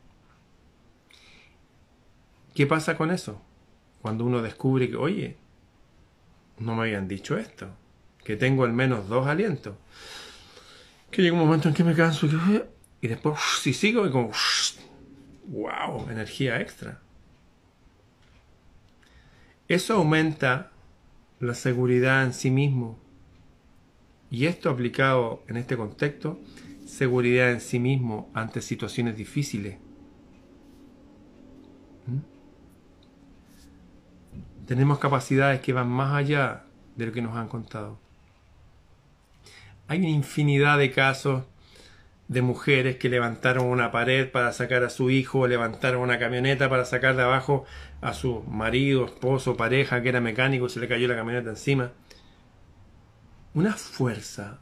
¿Qué 2.56 2.66
pasa 2.66 2.98
con 2.98 3.12
eso? 3.12 3.40
Cuando 4.02 4.26
uno 4.26 4.42
descubre 4.42 4.90
que, 4.90 4.96
oye, 4.96 5.38
no 6.58 6.76
me 6.76 6.82
habían 6.82 7.08
dicho 7.08 7.38
esto 7.38 7.70
que 8.24 8.36
tengo 8.36 8.64
al 8.64 8.74
menos 8.74 9.08
dos 9.08 9.28
alientos. 9.28 9.76
Que 11.10 11.22
llega 11.22 11.34
un 11.34 11.42
momento 11.42 11.68
en 11.68 11.74
que 11.74 11.84
me 11.84 11.96
canso 11.96 12.28
y 13.02 13.08
después, 13.08 13.40
si 13.62 13.74
sigo, 13.74 14.06
y 14.06 14.12
como, 14.12 14.32
wow, 15.48 16.10
energía 16.10 16.62
extra. 16.62 17.02
Eso 19.68 19.96
aumenta 19.96 20.72
la 21.40 21.56
seguridad 21.56 22.24
en 22.24 22.34
sí 22.34 22.52
mismo. 22.52 23.00
Y 24.30 24.46
esto 24.46 24.70
aplicado 24.70 25.44
en 25.48 25.58
este 25.58 25.76
contexto, 25.76 26.40
seguridad 26.92 27.52
en 27.52 27.62
sí 27.62 27.80
mismo 27.80 28.30
ante 28.34 28.62
situaciones 28.62 29.16
difíciles. 29.16 29.78
¿Mm? 32.06 32.20
Tenemos 34.66 35.00
capacidades 35.00 35.62
que 35.62 35.72
van 35.72 35.88
más 35.88 36.14
allá 36.14 36.66
de 36.98 37.06
lo 37.06 37.14
que 37.14 37.22
nos 37.22 37.38
han 37.38 37.48
contado. 37.48 37.98
Hay 39.88 40.00
una 40.00 40.10
infinidad 40.10 40.78
de 40.78 40.92
casos 40.92 41.44
de 42.28 42.42
mujeres 42.42 42.98
que 42.98 43.08
levantaron 43.10 43.68
una 43.68 43.92
pared 43.92 44.30
para 44.30 44.52
sacar 44.52 44.84
a 44.84 44.90
su 44.90 45.10
hijo, 45.10 45.48
levantaron 45.48 46.02
una 46.02 46.20
camioneta 46.20 46.70
para 46.70 46.84
sacar 46.84 47.16
de 47.16 47.24
abajo 47.24 47.66
a 48.02 48.14
su 48.14 48.44
marido, 48.44 49.06
esposo, 49.06 49.56
pareja 49.56 50.02
que 50.02 50.10
era 50.10 50.20
mecánico 50.20 50.68
se 50.68 50.82
le 50.82 50.90
cayó 50.90 51.08
la 51.08 51.16
camioneta 51.16 51.52
encima. 51.52 51.94
Una 53.54 53.74
fuerza. 53.74 54.60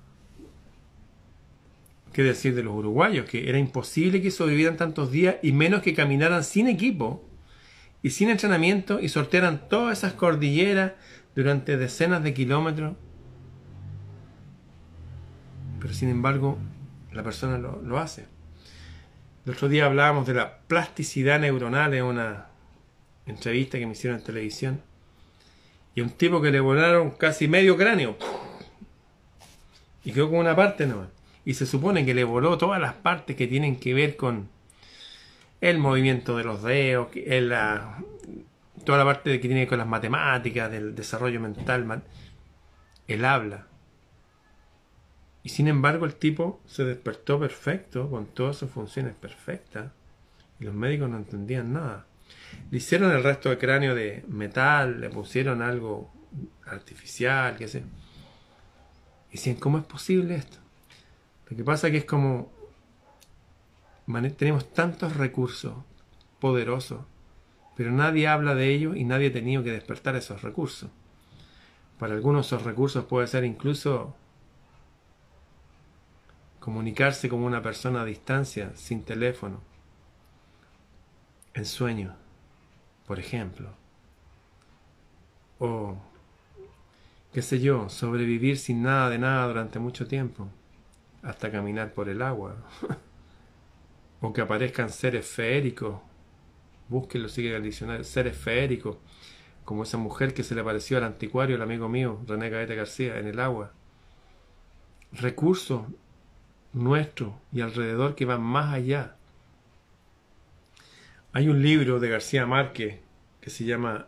¿Qué 2.13 2.23
decir 2.23 2.55
de 2.55 2.63
los 2.63 2.73
uruguayos? 2.73 3.25
Que 3.25 3.49
era 3.49 3.57
imposible 3.57 4.21
que 4.21 4.31
sobrevivieran 4.31 4.77
tantos 4.77 5.11
días 5.11 5.35
y 5.41 5.51
menos 5.51 5.81
que 5.81 5.93
caminaran 5.93 6.43
sin 6.43 6.67
equipo 6.67 7.23
y 8.01 8.11
sin 8.11 8.29
entrenamiento 8.29 8.99
y 8.99 9.09
sortearan 9.09 9.69
todas 9.69 9.99
esas 9.99 10.13
cordilleras 10.13 10.93
durante 11.35 11.77
decenas 11.77 12.23
de 12.23 12.33
kilómetros 12.33 12.95
pero 15.79 15.93
sin 15.93 16.09
embargo 16.09 16.57
la 17.11 17.23
persona 17.23 17.57
lo, 17.57 17.97
hace. 17.97 18.25
El 19.45 19.53
otro 19.53 19.67
día 19.67 19.85
hablábamos 19.85 20.27
de 20.27 20.35
la 20.35 20.59
plasticidad 20.59 21.39
neuronal 21.39 21.93
en 21.93 22.03
una 22.03 22.47
entrevista 23.25 23.79
que 23.79 23.85
me 23.85 23.93
hicieron 23.93 24.19
en 24.19 24.25
televisión. 24.25 24.81
Y 25.95 26.01
un 26.01 26.11
tipo 26.11 26.41
que 26.41 26.51
le 26.51 26.59
volaron 26.59 27.11
casi 27.11 27.47
medio 27.47 27.75
cráneo. 27.77 28.15
Y 30.03 30.11
quedó 30.11 30.29
con 30.29 30.39
una 30.39 30.55
parte 30.55 30.85
nomás. 30.85 31.07
Y 31.49 31.55
se 31.55 31.65
supone 31.65 32.05
que 32.05 32.13
le 32.13 32.23
voló 32.25 32.59
todas 32.59 32.79
las 32.79 32.93
partes 32.93 33.35
que 33.35 33.47
tienen 33.47 33.77
que 33.77 33.95
ver 33.95 34.15
con 34.15 34.49
el 35.61 35.79
movimiento 35.79 36.37
de 36.37 36.43
los 36.43 36.61
dedos, 36.61 37.07
la, 37.15 38.03
toda 38.85 38.99
la 38.99 39.03
parte 39.03 39.31
que 39.41 39.47
tiene 39.47 39.55
que 39.55 39.61
ver 39.61 39.69
con 39.69 39.79
las 39.79 39.87
matemáticas, 39.87 40.69
del 40.69 40.93
desarrollo 40.93 41.39
mental, 41.39 42.03
el 43.07 43.25
habla. 43.25 43.65
Y 45.41 45.49
sin 45.49 45.67
embargo 45.67 46.05
el 46.05 46.13
tipo 46.13 46.61
se 46.67 46.85
despertó 46.85 47.39
perfecto, 47.39 48.11
con 48.11 48.27
todas 48.27 48.57
sus 48.57 48.69
funciones 48.69 49.15
perfectas. 49.15 49.91
Y 50.59 50.65
los 50.65 50.75
médicos 50.75 51.09
no 51.09 51.17
entendían 51.17 51.73
nada. 51.73 52.05
Le 52.69 52.77
hicieron 52.77 53.11
el 53.11 53.23
resto 53.23 53.49
del 53.49 53.57
cráneo 53.57 53.95
de 53.95 54.23
metal, 54.27 55.01
le 55.01 55.09
pusieron 55.09 55.63
algo 55.63 56.13
artificial, 56.67 57.57
qué 57.57 57.67
sé. 57.67 57.79
Y 59.29 59.37
decían, 59.37 59.55
¿cómo 59.55 59.79
es 59.79 59.85
posible 59.85 60.35
esto? 60.35 60.59
Lo 61.49 61.57
que 61.57 61.63
pasa 61.63 61.87
es 61.87 61.91
que 61.91 61.97
es 61.99 62.05
como... 62.05 62.51
Tenemos 64.37 64.73
tantos 64.73 65.17
recursos 65.17 65.73
poderosos, 66.39 67.01
pero 67.75 67.91
nadie 67.91 68.27
habla 68.27 68.55
de 68.55 68.73
ellos 68.73 68.95
y 68.97 69.03
nadie 69.03 69.27
ha 69.27 69.33
tenido 69.33 69.63
que 69.63 69.71
despertar 69.71 70.15
esos 70.15 70.41
recursos. 70.41 70.89
Para 71.99 72.15
algunos 72.15 72.47
esos 72.47 72.63
recursos 72.63 73.05
puede 73.05 73.27
ser 73.27 73.43
incluso 73.43 74.15
comunicarse 76.59 77.29
como 77.29 77.45
una 77.45 77.61
persona 77.61 78.01
a 78.01 78.05
distancia, 78.05 78.71
sin 78.75 79.03
teléfono, 79.03 79.61
en 81.53 81.65
sueño, 81.65 82.15
por 83.05 83.19
ejemplo. 83.19 83.69
O, 85.59 85.97
qué 87.33 87.41
sé 87.41 87.59
yo, 87.59 87.89
sobrevivir 87.89 88.57
sin 88.57 88.81
nada 88.81 89.09
de 89.09 89.19
nada 89.19 89.47
durante 89.47 89.79
mucho 89.79 90.07
tiempo, 90.07 90.47
hasta 91.23 91.51
caminar 91.51 91.93
por 91.93 92.09
el 92.09 92.21
agua. 92.21 92.57
o 94.21 94.33
que 94.33 94.41
aparezcan 94.41 94.89
seres 94.89 95.25
feéricos, 95.27 95.99
búsquenlo, 96.87 97.29
sigue 97.29 97.55
el 97.55 97.63
diccionario, 97.63 98.03
seres 98.03 98.37
feéricos, 98.37 98.97
como 99.63 99.83
esa 99.83 99.97
mujer 99.97 100.33
que 100.33 100.43
se 100.43 100.55
le 100.55 100.61
apareció 100.61 100.97
al 100.97 101.03
anticuario, 101.03 101.55
el 101.55 101.61
amigo 101.61 101.87
mío, 101.87 102.19
René 102.27 102.49
Gaeta 102.49 102.73
García, 102.73 103.19
en 103.19 103.27
el 103.27 103.39
agua. 103.39 103.71
Recursos 105.11 105.83
nuestros 106.73 107.33
y 107.51 107.61
alrededor 107.61 108.15
que 108.15 108.25
van 108.25 108.41
más 108.41 108.73
allá. 108.73 109.15
Hay 111.31 111.47
un 111.47 111.61
libro 111.61 111.99
de 111.99 112.09
García 112.09 112.45
Márquez 112.45 112.99
que 113.39 113.49
se 113.49 113.63
llama 113.65 114.07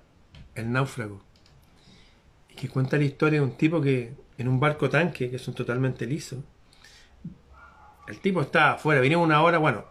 El 0.56 0.72
náufrago 0.72 1.22
y 2.50 2.56
que 2.56 2.70
cuenta 2.70 2.98
la 2.98 3.04
historia 3.04 3.40
de 3.40 3.46
un 3.46 3.58
tipo 3.58 3.82
que 3.82 4.14
en 4.38 4.48
un 4.48 4.60
barco 4.60 4.90
tanque, 4.90 5.30
que 5.30 5.38
son 5.38 5.54
totalmente 5.54 6.06
liso, 6.06 6.44
el 8.08 8.20
tipo 8.20 8.42
está 8.42 8.74
afuera, 8.74 9.02
vino 9.02 9.22
una 9.22 9.42
hora, 9.42 9.58
bueno, 9.58 9.86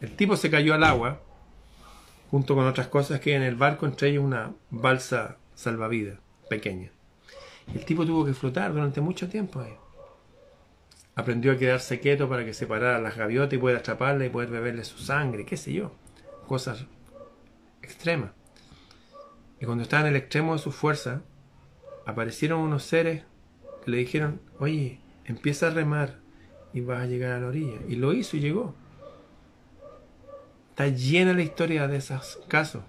el 0.00 0.14
tipo 0.16 0.36
se 0.36 0.50
cayó 0.50 0.74
al 0.74 0.84
agua 0.84 1.20
junto 2.30 2.54
con 2.54 2.66
otras 2.66 2.88
cosas 2.88 3.20
que 3.20 3.34
en 3.34 3.42
el 3.42 3.56
barco, 3.56 3.86
entre 3.86 4.10
ellos 4.10 4.24
una 4.24 4.52
balsa 4.70 5.36
salvavidas 5.54 6.18
pequeña. 6.48 6.90
el 7.74 7.84
tipo 7.84 8.06
tuvo 8.06 8.24
que 8.24 8.34
flotar 8.34 8.72
durante 8.72 9.00
mucho 9.00 9.28
tiempo 9.28 9.60
ahí. 9.60 9.74
Aprendió 11.14 11.52
a 11.52 11.58
quedarse 11.58 12.00
quieto 12.00 12.28
para 12.28 12.44
que 12.44 12.54
se 12.54 12.66
parara 12.66 13.00
las 13.00 13.16
gaviotas 13.16 13.54
y 13.54 13.58
pueda 13.58 13.78
atraparla 13.78 14.24
y 14.24 14.30
poder 14.30 14.50
beberle 14.50 14.84
su 14.84 14.98
sangre, 14.98 15.44
qué 15.44 15.56
sé 15.56 15.72
yo. 15.72 15.92
Cosas 16.46 16.86
extremas. 17.82 18.30
Y 19.60 19.66
cuando 19.66 19.82
estaba 19.82 20.02
en 20.02 20.14
el 20.14 20.16
extremo 20.16 20.52
de 20.52 20.60
su 20.60 20.70
fuerza, 20.70 21.22
aparecieron 22.06 22.60
unos 22.60 22.84
seres 22.84 23.24
que 23.84 23.90
le 23.90 23.98
dijeron, 23.98 24.40
oye, 24.58 25.00
empieza 25.24 25.66
a 25.66 25.70
remar 25.70 26.20
y 26.72 26.80
vas 26.80 27.02
a 27.02 27.06
llegar 27.06 27.32
a 27.32 27.40
la 27.40 27.48
orilla. 27.48 27.78
Y 27.88 27.96
lo 27.96 28.12
hizo 28.12 28.36
y 28.36 28.40
llegó. 28.40 28.74
Está 30.70 30.88
llena 30.88 31.32
la 31.32 31.42
historia 31.42 31.88
de 31.88 31.96
esos 31.96 32.38
casos. 32.48 32.82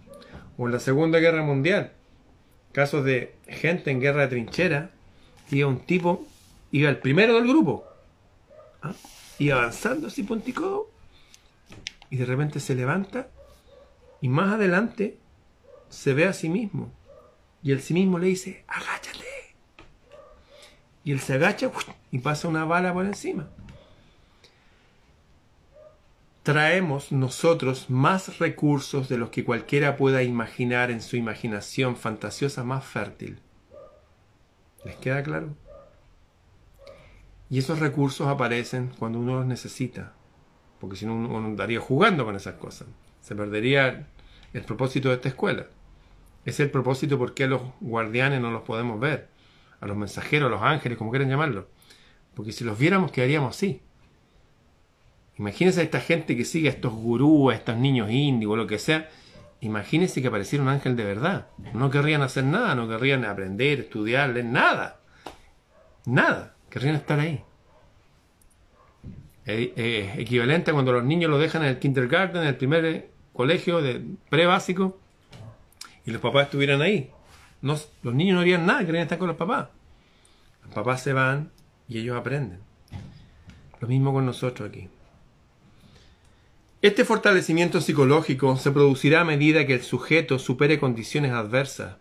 O 0.58 0.68
en 0.68 0.74
la 0.74 0.80
Segunda 0.80 1.20
Guerra 1.20 1.42
Mundial, 1.42 1.94
casos 2.72 3.04
de 3.06 3.36
gente 3.48 3.92
en 3.92 4.00
guerra 4.00 4.24
de 4.24 4.28
trinchera, 4.28 4.92
iba 5.50 5.68
un 5.68 5.80
tipo, 5.80 6.28
iba 6.72 6.90
el 6.90 7.00
primero 7.00 7.36
del 7.36 7.48
grupo, 7.48 7.86
¿ah? 8.82 8.94
y 9.40 9.50
avanzando 9.50 10.08
así 10.08 10.24
ponticodo, 10.24 10.92
y 12.10 12.18
de 12.18 12.26
repente 12.26 12.60
se 12.60 12.76
levanta, 12.76 13.30
y 14.22 14.28
más 14.28 14.54
adelante 14.54 15.18
se 15.90 16.14
ve 16.14 16.26
a 16.26 16.34
sí 16.34 16.50
mismo, 16.50 16.92
y 17.64 17.72
el 17.72 17.82
sí 17.82 17.94
mismo 17.94 18.20
le 18.20 18.28
dice, 18.28 18.66
agáchate. 18.68 19.26
Y 21.06 21.14
él 21.14 21.22
se 21.22 21.36
agacha 21.36 21.72
y 22.12 22.20
pasa 22.20 22.50
una 22.50 22.66
bala 22.66 22.94
por 22.94 23.06
encima 23.06 23.50
traemos 26.50 27.12
nosotros 27.12 27.92
más 27.92 28.40
recursos 28.40 29.08
de 29.08 29.20
los 29.20 29.30
que 29.30 29.46
cualquiera 29.46 29.96
pueda 29.96 30.24
imaginar 30.24 30.90
en 30.90 31.00
su 31.00 31.16
imaginación 31.16 31.96
fantasiosa 31.96 32.64
más 32.64 32.84
fértil. 32.84 33.38
¿Les 34.84 34.96
queda 34.96 35.22
claro? 35.22 35.56
Y 37.52 37.60
esos 37.60 37.78
recursos 37.78 38.28
aparecen 38.28 38.90
cuando 38.98 39.20
uno 39.20 39.36
los 39.36 39.46
necesita, 39.46 40.14
porque 40.80 40.96
si 40.96 41.06
no 41.06 41.14
uno 41.14 41.38
andaría 41.38 41.80
jugando 41.80 42.26
con 42.26 42.36
esas 42.36 42.56
cosas. 42.56 42.88
Se 43.22 43.36
perdería 43.36 44.08
el 44.52 44.64
propósito 44.64 45.10
de 45.10 45.16
esta 45.16 45.30
escuela. 45.30 45.68
Es 46.46 46.60
el 46.60 46.72
propósito 46.72 47.20
por 47.20 47.36
qué 47.36 47.44
a 47.44 47.48
los 47.48 47.62
guardianes 47.80 48.42
no 48.42 48.50
los 48.50 48.64
podemos 48.64 49.00
ver, 49.00 49.28
a 49.82 49.86
los 49.86 49.96
mensajeros, 49.96 50.48
a 50.48 50.50
los 50.50 50.64
ángeles, 50.64 50.98
como 50.98 51.12
quieran 51.12 51.30
llamarlo. 51.30 51.68
Porque 52.34 52.54
si 52.54 52.64
los 52.64 52.80
viéramos 52.80 53.12
quedaríamos 53.12 53.56
así. 53.56 53.84
Imagínense 55.40 55.80
a 55.80 55.84
esta 55.84 56.02
gente 56.02 56.36
que 56.36 56.44
sigue 56.44 56.68
a 56.68 56.72
estos 56.74 56.94
gurús, 56.94 57.54
a 57.54 57.56
estos 57.56 57.78
niños 57.78 58.12
índigos, 58.12 58.58
lo 58.58 58.68
que 58.68 58.78
sea. 58.78 59.10
Imagínense 59.62 60.22
que 60.22 60.28
apareciera 60.28 60.62
un 60.62 60.70
ángel 60.70 60.98
de 60.98 61.06
verdad. 61.06 61.48
No 61.74 61.90
querrían 61.90 62.22
hacer 62.22 62.44
nada, 62.44 62.76
no 62.76 62.90
querrían 62.90 63.24
aprender, 63.24 63.80
estudiar, 63.80 64.32
nada. 64.44 65.00
Nada. 66.06 66.56
Querrían 66.70 66.96
estar 66.96 67.20
ahí. 67.20 67.42
Es 69.46 70.18
equivalente 70.20 70.72
a 70.72 70.74
cuando 70.74 70.92
los 70.92 71.06
niños 71.06 71.32
lo 71.32 71.40
dejan 71.40 71.64
en 71.64 71.70
el 71.70 71.80
kindergarten, 71.80 72.42
en 72.42 72.48
el 72.50 72.58
primer 72.58 73.10
colegio 73.32 73.82
de 73.82 74.04
pre-básico, 74.30 75.00
y 76.06 76.12
los 76.12 76.22
papás 76.22 76.46
estuvieran 76.46 76.82
ahí. 76.82 77.12
los 77.62 77.90
niños 78.04 78.36
no 78.36 78.42
harían 78.42 78.66
nada, 78.66 78.86
querían 78.86 79.04
estar 79.04 79.18
con 79.18 79.30
los 79.30 79.38
papás. 79.38 79.70
Los 80.66 80.74
papás 80.74 81.02
se 81.02 81.14
van 81.14 81.50
y 81.88 82.00
ellos 82.00 82.18
aprenden. 82.18 82.60
Lo 83.80 83.88
mismo 83.88 84.12
con 84.14 84.26
nosotros 84.26 84.70
aquí. 84.70 84.90
Este 86.82 87.04
fortalecimiento 87.04 87.82
psicológico 87.82 88.56
se 88.56 88.72
producirá 88.72 89.20
a 89.20 89.26
medida 89.26 89.66
que 89.66 89.74
el 89.74 89.82
sujeto 89.82 90.40
supere 90.40 90.80
condiciones 90.80 91.34
adversas. 91.34 91.98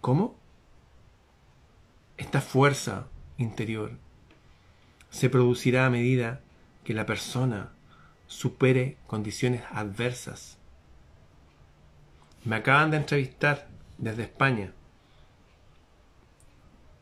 ¿Cómo? 0.00 0.36
Esta 2.16 2.40
fuerza 2.40 3.06
interior 3.38 3.92
se 5.10 5.30
producirá 5.30 5.86
a 5.86 5.90
medida 5.90 6.40
que 6.82 6.92
la 6.92 7.06
persona 7.06 7.70
supere 8.26 8.96
condiciones 9.06 9.62
adversas. 9.70 10.58
Me 12.44 12.56
acaban 12.56 12.90
de 12.90 12.96
entrevistar 12.96 13.68
desde 13.96 14.24
España 14.24 14.72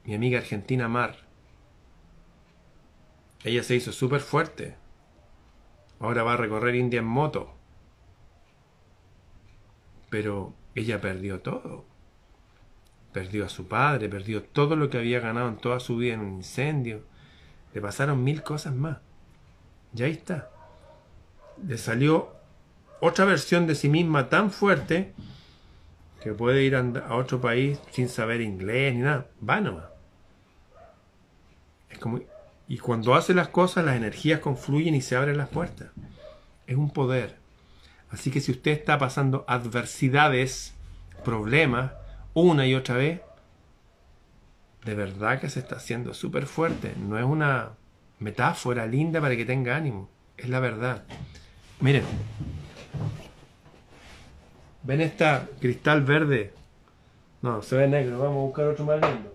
mi 0.05 0.15
amiga 0.15 0.41
argentina 0.41 0.89
Mar. 0.89 1.17
Ella 3.45 3.63
se 3.63 3.77
hizo 3.77 3.93
súper 3.93 4.21
fuerte 4.21 4.84
Ahora 6.01 6.23
va 6.23 6.35
a 6.35 6.37
recorrer 6.37 6.75
India 6.75 7.01
en 7.01 7.07
moto. 7.07 7.55
Pero 10.11 10.55
ella 10.75 11.01
perdió 11.01 11.41
todo. 11.41 11.85
Perdió 13.13 13.47
a 13.47 13.49
su 13.49 13.69
padre, 13.69 14.09
perdió 14.09 14.43
todo 14.43 14.77
lo 14.77 14.91
que 14.91 14.99
había 14.99 15.21
ganado 15.21 15.49
en 15.49 15.57
toda 15.57 15.81
su 15.81 15.97
vida 15.97 16.15
en 16.15 16.21
un 16.21 16.35
incendio. 16.35 17.05
Le 17.73 17.81
pasaron 17.81 18.23
mil 18.23 18.43
cosas 18.43 18.75
más. 18.75 18.99
Y 19.95 20.03
ahí 20.03 20.13
está. 20.13 20.51
Le 21.67 21.79
salió 21.79 22.33
otra 23.01 23.25
versión 23.25 23.67
de 23.67 23.75
sí 23.75 23.89
misma 23.89 24.29
tan 24.29 24.51
fuerte 24.51 25.13
que 26.23 26.33
puede 26.33 26.63
ir 26.63 26.75
a 26.75 27.15
otro 27.15 27.41
país 27.41 27.79
sin 27.91 28.09
saber 28.09 28.41
inglés 28.41 28.95
ni 28.95 29.03
nada. 29.03 29.29
Va 29.49 29.61
nomás. 29.61 29.85
Es 31.91 31.99
como 31.99 32.21
y 32.67 32.79
cuando 32.79 33.15
hace 33.15 33.35
las 33.35 33.49
cosas, 33.49 33.85
las 33.85 33.97
energías 33.97 34.41
confluyen 34.41 34.95
y 34.95 35.03
se 35.03 35.17
abren 35.17 35.37
las 35.37 35.49
puertas. 35.49 35.89
Es 36.67 36.77
un 36.77 36.91
poder. 36.91 37.37
Así 38.11 38.31
que 38.31 38.41
si 38.41 38.53
usted 38.53 38.71
está 38.71 38.99
pasando 38.99 39.45
adversidades, 39.49 40.75
problemas, 41.25 41.93
una 42.33 42.67
y 42.67 42.75
otra 42.75 42.97
vez, 42.97 43.21
de 44.85 44.95
verdad 44.95 45.41
que 45.41 45.51
se 45.51 45.61
está 45.61 45.77
haciendo 45.77 46.15
súper 46.15 46.47
fuerte. 46.47 46.95
No 46.97 47.19
es 47.19 47.25
una 47.25 47.71
metáfora 48.19 48.87
linda 48.87 49.21
para 49.21 49.37
que 49.37 49.45
tenga 49.45 49.77
ánimo. 49.77 50.09
Es 50.37 50.49
la 50.49 50.61
verdad. 50.61 51.05
Miren. 51.81 52.05
¿Ven 54.83 55.01
esta 55.01 55.49
cristal 55.61 56.03
verde? 56.03 56.53
No, 57.43 57.63
se 57.63 57.77
ve 57.77 57.89
negro. 57.89 58.19
Vamos 58.19 58.37
a 58.37 58.47
buscar 58.47 58.67
otro 58.67 58.85
más 58.85 59.01
lindo. 59.01 59.35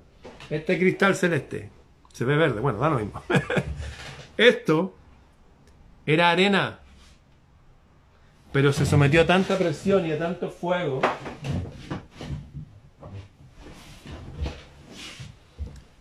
Este 0.50 0.80
cristal 0.80 1.16
celeste. 1.16 1.70
Se 2.14 2.26
ve 2.26 2.36
verde, 2.36 2.60
bueno, 2.60 2.80
da 2.80 2.90
lo 2.90 3.00
mismo. 3.00 3.22
Esto 4.38 4.96
era 6.06 6.32
arena, 6.32 6.80
pero 8.52 8.74
se 8.74 8.86
sometió 8.86 9.22
a 9.22 9.26
tanta 9.26 9.58
presión 9.58 10.06
y 10.06 10.12
a 10.12 10.20
tanto 10.20 10.50
fuego 10.50 11.02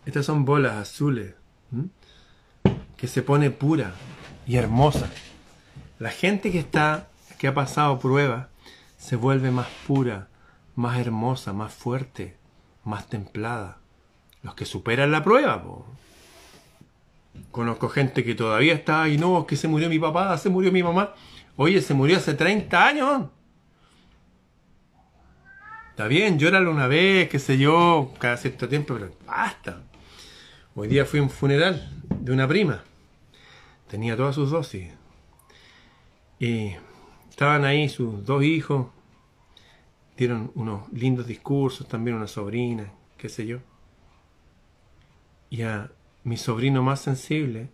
Estas 0.08 0.24
son 0.24 0.46
bolas 0.46 0.72
azules 0.76 1.34
que 2.96 3.06
se 3.06 3.20
pone 3.20 3.50
pura 3.50 3.92
y 4.46 4.56
hermosa. 4.56 5.10
La 5.98 6.08
gente 6.08 6.50
que 6.50 6.58
está, 6.58 7.08
que 7.38 7.46
ha 7.46 7.52
pasado 7.52 7.98
prueba, 7.98 8.48
se 8.96 9.16
vuelve 9.16 9.50
más 9.50 9.66
pura, 9.86 10.28
más 10.76 10.98
hermosa, 10.98 11.52
más 11.52 11.74
fuerte, 11.74 12.38
más 12.84 13.06
templada. 13.08 13.80
Los 14.42 14.54
que 14.54 14.64
superan 14.64 15.12
la 15.12 15.22
prueba, 15.22 15.62
Conozco 17.50 17.88
gente 17.88 18.24
que 18.24 18.34
todavía 18.34 18.74
está 18.74 19.02
ahí, 19.02 19.18
no, 19.18 19.46
que 19.46 19.56
se 19.56 19.68
murió 19.68 19.88
mi 19.88 19.98
papá, 19.98 20.36
se 20.38 20.48
murió 20.48 20.70
mi 20.72 20.82
mamá. 20.82 21.14
Oye, 21.56 21.80
se 21.80 21.94
murió 21.94 22.18
hace 22.18 22.34
30 22.34 22.86
años. 22.86 23.26
Está 25.90 26.06
bien, 26.06 26.38
llóralo 26.38 26.70
una 26.70 26.86
vez, 26.86 27.28
qué 27.28 27.40
sé 27.40 27.58
yo, 27.58 28.12
cada 28.18 28.36
cierto 28.36 28.68
tiempo, 28.68 28.94
pero 28.94 29.10
basta. 29.26 29.82
Hoy 30.76 30.86
día 30.86 31.04
fui 31.04 31.18
a 31.18 31.24
un 31.24 31.30
funeral 31.30 31.90
de 32.20 32.32
una 32.32 32.46
prima. 32.46 32.84
Tenía 33.88 34.16
todas 34.16 34.36
sus 34.36 34.50
dosis. 34.50 34.92
Y 36.38 36.74
estaban 37.28 37.64
ahí 37.64 37.88
sus 37.88 38.24
dos 38.24 38.44
hijos. 38.44 38.86
Dieron 40.16 40.52
unos 40.54 40.88
lindos 40.92 41.26
discursos, 41.26 41.88
también 41.88 42.16
una 42.16 42.28
sobrina, 42.28 42.92
qué 43.16 43.28
sé 43.28 43.46
yo. 43.46 43.58
Y 45.50 45.62
a, 45.62 45.90
mi 46.28 46.36
sobrino 46.36 46.82
más 46.82 47.00
sensible, 47.00 47.68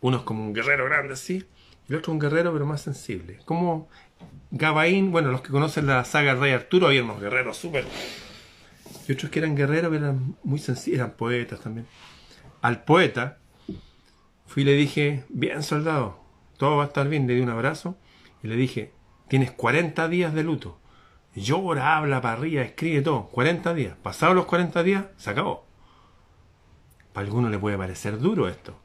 uno 0.00 0.18
es 0.18 0.22
como 0.22 0.44
un 0.44 0.52
guerrero 0.52 0.84
grande 0.86 1.14
así, 1.14 1.44
y 1.88 1.92
el 1.92 1.98
otro 1.98 2.12
un 2.12 2.18
guerrero 2.18 2.52
pero 2.52 2.66
más 2.66 2.80
sensible. 2.80 3.38
Como 3.44 3.88
Gabaín, 4.50 5.12
bueno, 5.12 5.30
los 5.30 5.42
que 5.42 5.50
conocen 5.50 5.86
la 5.86 6.04
saga 6.04 6.34
Rey 6.34 6.52
Arturo, 6.52 6.88
hay 6.88 6.98
unos 6.98 7.20
guerreros 7.20 7.56
súper 7.56 7.84
y 9.06 9.12
otros 9.12 9.30
que 9.30 9.38
eran 9.38 9.54
guerreros, 9.54 9.90
que 9.90 9.98
eran 9.98 10.36
muy 10.44 10.58
sencillos, 10.58 10.98
eran 10.98 11.12
poetas 11.12 11.60
también. 11.60 11.86
Al 12.62 12.84
poeta 12.84 13.38
fui 14.46 14.62
y 14.62 14.66
le 14.66 14.72
dije, 14.72 15.24
bien 15.28 15.62
soldado, 15.62 16.20
todo 16.56 16.76
va 16.76 16.84
a 16.84 16.86
estar 16.86 17.08
bien, 17.08 17.26
le 17.26 17.34
di 17.34 17.40
un 17.40 17.50
abrazo 17.50 17.98
y 18.42 18.48
le 18.48 18.56
dije, 18.56 18.92
tienes 19.28 19.50
40 19.52 20.08
días 20.08 20.34
de 20.34 20.42
luto. 20.42 20.80
Llora, 21.34 21.96
habla 21.96 22.20
para 22.20 22.38
arriba, 22.38 22.62
escribe 22.62 23.02
todo. 23.02 23.26
40 23.26 23.74
días. 23.74 23.96
Pasados 24.02 24.36
los 24.36 24.46
40 24.46 24.82
días, 24.84 25.06
se 25.16 25.30
acabó. 25.30 25.66
Para 27.14 27.26
algunos 27.26 27.50
le 27.50 27.58
puede 27.58 27.78
parecer 27.78 28.18
duro 28.18 28.48
esto. 28.48 28.76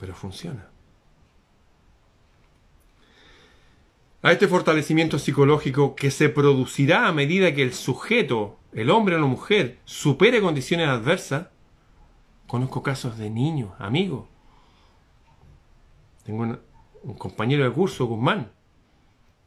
Pero 0.00 0.14
funciona. 0.14 0.72
a 4.22 4.30
este 4.30 4.46
fortalecimiento 4.46 5.18
psicológico 5.18 5.96
que 5.96 6.10
se 6.10 6.28
producirá 6.28 7.08
a 7.08 7.12
medida 7.12 7.54
que 7.54 7.62
el 7.62 7.74
sujeto, 7.74 8.56
el 8.72 8.88
hombre 8.90 9.16
o 9.16 9.18
la 9.18 9.26
mujer, 9.26 9.78
supere 9.84 10.40
condiciones 10.40 10.88
adversas. 10.88 11.48
Conozco 12.46 12.82
casos 12.82 13.18
de 13.18 13.30
niños, 13.30 13.72
amigos. 13.78 14.28
Tengo 16.24 16.42
un, 17.02 17.14
compañero 17.18 17.64
de 17.64 17.72
curso, 17.72 18.06
Guzmán, 18.06 18.52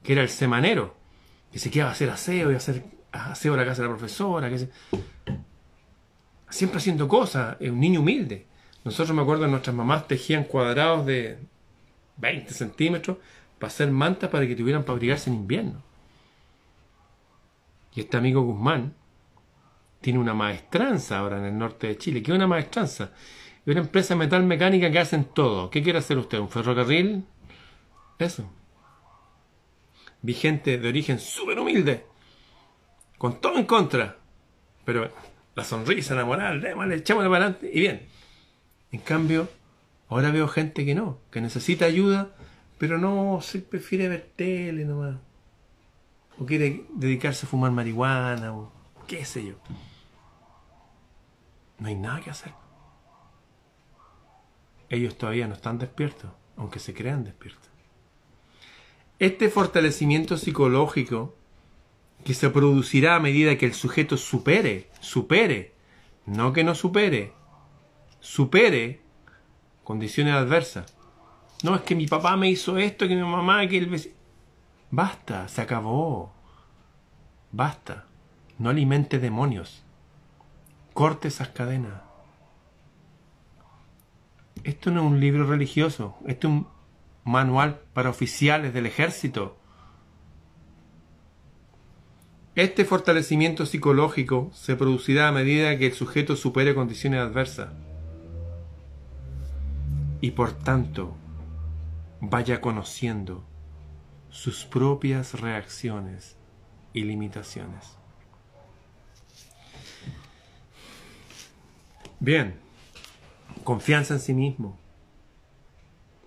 que 0.03 0.11
era 0.11 0.21
el 0.21 0.29
semanero, 0.29 0.93
que 1.53 1.59
se 1.59 1.71
quedaba 1.71 1.91
a 1.91 1.93
hacer 1.93 2.09
aseo 2.09 2.51
y 2.51 2.55
hacer 2.55 2.83
aseo 3.13 3.53
a 3.53 3.57
la 3.57 3.65
casa 3.65 3.81
de 3.81 3.87
la 3.87 3.95
profesora, 3.95 4.49
que 4.49 4.67
siempre 6.55 6.77
haciendo 6.79 7.07
cosas, 7.07 7.57
es 7.59 7.69
un 7.69 7.79
niño 7.79 7.99
humilde. 7.99 8.45
Nosotros 8.83 9.15
me 9.15 9.21
acuerdo, 9.21 9.47
nuestras 9.47 9.75
mamás 9.75 10.07
tejían 10.07 10.45
cuadrados 10.45 11.05
de 11.05 11.39
20 12.17 12.53
centímetros 12.53 13.17
para 13.59 13.67
hacer 13.67 13.91
mantas 13.91 14.29
para 14.29 14.47
que 14.47 14.55
tuvieran 14.55 14.83
para 14.83 14.93
abrigarse 14.93 15.29
en 15.29 15.35
invierno. 15.37 15.81
Y 17.93 18.01
este 18.01 18.17
amigo 18.17 18.41
Guzmán 18.41 18.93
tiene 20.01 20.19
una 20.19 20.33
maestranza 20.33 21.19
ahora 21.19 21.39
en 21.39 21.45
el 21.45 21.57
norte 21.57 21.87
de 21.87 21.97
Chile. 21.97 22.21
¿Qué 22.21 22.31
es 22.31 22.35
una 22.35 22.47
maestranza? 22.47 23.11
Es 23.65 23.71
una 23.71 23.81
empresa 23.81 24.15
metal 24.15 24.43
mecánica 24.43 24.91
que 24.91 24.99
hacen 24.99 25.25
todo. 25.25 25.69
¿Qué 25.69 25.81
quiere 25.81 25.99
hacer 25.99 26.17
usted? 26.17 26.39
¿Un 26.39 26.49
ferrocarril? 26.49 27.25
Eso. 28.19 28.49
Vi 30.21 30.33
gente 30.33 30.77
de 30.77 30.87
origen 30.87 31.19
súper 31.19 31.59
humilde, 31.59 32.05
con 33.17 33.41
todo 33.41 33.57
en 33.57 33.65
contra. 33.65 34.17
Pero 34.83 35.09
la 35.55 35.63
sonrisa, 35.63 36.15
la 36.15 36.25
moral, 36.25 36.61
démosle, 36.61 36.95
echémosle 36.95 37.29
para 37.29 37.45
adelante 37.45 37.71
y 37.73 37.79
bien. 37.79 38.07
En 38.91 38.99
cambio, 38.99 39.49
ahora 40.09 40.31
veo 40.31 40.47
gente 40.47 40.85
que 40.85 40.95
no, 40.95 41.19
que 41.31 41.41
necesita 41.41 41.85
ayuda 41.85 42.35
pero 42.77 42.97
no, 42.97 43.39
se 43.41 43.59
prefiere 43.59 44.09
ver 44.09 44.31
tele 44.35 44.85
nomás. 44.85 45.15
O 46.37 46.45
quiere 46.45 46.85
dedicarse 46.93 47.45
a 47.45 47.49
fumar 47.49 47.71
marihuana, 47.71 48.53
o 48.53 48.71
qué 49.07 49.23
sé 49.23 49.45
yo. 49.45 49.55
No 51.79 51.87
hay 51.87 51.95
nada 51.95 52.19
que 52.21 52.29
hacer. 52.29 52.51
Ellos 54.89 55.17
todavía 55.17 55.47
no 55.47 55.53
están 55.53 55.77
despiertos, 55.77 56.29
aunque 56.57 56.79
se 56.79 56.93
crean 56.93 57.23
despiertos. 57.23 57.69
Este 59.19 59.49
fortalecimiento 59.49 60.37
psicológico 60.37 61.35
que 62.25 62.33
se 62.33 62.49
producirá 62.49 63.15
a 63.15 63.19
medida 63.21 63.57
que 63.57 63.65
el 63.65 63.73
sujeto 63.73 64.17
supere, 64.17 64.89
supere, 64.99 65.75
no 66.25 66.51
que 66.51 66.65
no 66.65 66.75
supere, 66.75 67.31
supere 68.19 68.99
condiciones 69.85 70.33
adversas 70.33 70.95
no, 71.63 71.75
es 71.75 71.81
que 71.81 71.95
mi 71.95 72.05
papá 72.05 72.35
me 72.37 72.49
hizo 72.49 72.77
esto, 72.77 73.07
que 73.07 73.15
mi 73.15 73.23
mamá, 73.23 73.67
que 73.67 73.77
el 73.77 73.87
vecino. 73.87 74.13
Basta, 74.91 75.47
se 75.47 75.61
acabó. 75.61 76.31
Basta. 77.51 78.05
No 78.59 78.69
alimente 78.69 79.19
demonios. 79.19 79.83
Corte 80.93 81.27
esas 81.27 81.49
cadenas. 81.49 82.01
Esto 84.63 84.91
no 84.91 85.01
es 85.01 85.07
un 85.07 85.19
libro 85.19 85.45
religioso, 85.45 86.15
esto 86.25 86.47
es 86.47 86.53
un 86.53 86.67
manual 87.23 87.81
para 87.93 88.09
oficiales 88.09 88.73
del 88.73 88.85
ejército. 88.85 89.57
Este 92.55 92.85
fortalecimiento 92.85 93.65
psicológico 93.65 94.49
se 94.53 94.77
producirá 94.77 95.27
a 95.27 95.33
medida 95.33 95.77
que 95.77 95.87
el 95.87 95.93
sujeto 95.93 96.37
supere 96.37 96.73
condiciones 96.73 97.19
adversas. 97.19 97.73
Y 100.21 100.31
por 100.31 100.53
tanto, 100.53 101.17
vaya 102.21 102.61
conociendo 102.61 103.43
sus 104.29 104.63
propias 104.63 105.39
reacciones 105.41 106.37
y 106.93 107.03
limitaciones. 107.03 107.97
Bien, 112.21 112.55
confianza 113.65 114.13
en 114.13 114.19
sí 114.21 114.33
mismo, 114.33 114.79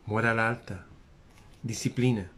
moral 0.04 0.40
alta, 0.40 0.84
disciplina. 1.62 2.30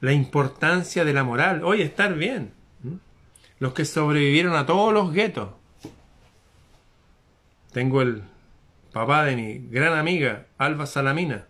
La 0.00 0.12
importancia 0.12 1.04
de 1.04 1.12
la 1.12 1.24
moral, 1.24 1.64
oye, 1.64 1.82
estar 1.82 2.14
bien. 2.14 2.52
Los 3.58 3.72
que 3.72 3.84
sobrevivieron 3.84 4.54
a 4.54 4.66
todos 4.66 4.92
los 4.92 5.12
guetos. 5.12 5.50
Tengo 7.72 8.02
el 8.02 8.22
papá 8.92 9.24
de 9.24 9.36
mi 9.36 9.58
gran 9.58 9.98
amiga 9.98 10.46
Alba 10.56 10.86
Salamina, 10.86 11.46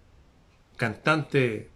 cantante 0.76 1.70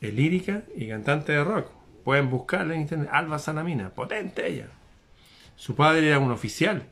lírica 0.00 0.62
y 0.76 0.88
cantante 0.88 1.32
de 1.32 1.44
rock. 1.44 1.70
Pueden 2.04 2.30
buscarla 2.30 2.74
en 2.74 2.82
internet. 2.82 3.08
Alba 3.12 3.38
Salamina, 3.38 3.90
potente 3.90 4.46
ella. 4.46 4.68
Su 5.56 5.74
padre 5.74 6.08
era 6.08 6.18
un 6.18 6.30
oficial 6.30 6.86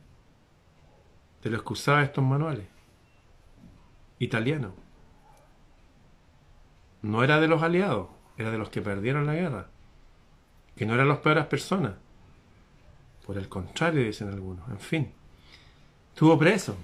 de 1.43 1.51
los 1.51 1.63
que 1.63 2.03
estos 2.03 2.25
manuales. 2.25 2.67
Italiano. 4.19 4.75
No 7.03 7.23
era 7.23 7.39
de 7.39 7.49
los 7.49 7.63
aliados, 7.63 8.09
era 8.37 8.51
de 8.51 8.59
los 8.59 8.68
que 8.68 8.83
perdieron 8.83 9.27
la 9.27 9.35
guerra. 9.35 9.68
Que 10.77 10.87
no 10.87 10.94
eran 10.94 11.09
las 11.09 11.18
peores 11.18 11.47
personas. 11.47 11.94
Por 13.25 13.38
el 13.38 13.49
contrario, 13.49 14.03
dicen 14.05 14.29
algunos. 14.29 14.68
En 14.68 14.79
fin. 14.79 15.12
Estuvo 16.12 16.38
preso. 16.38 16.77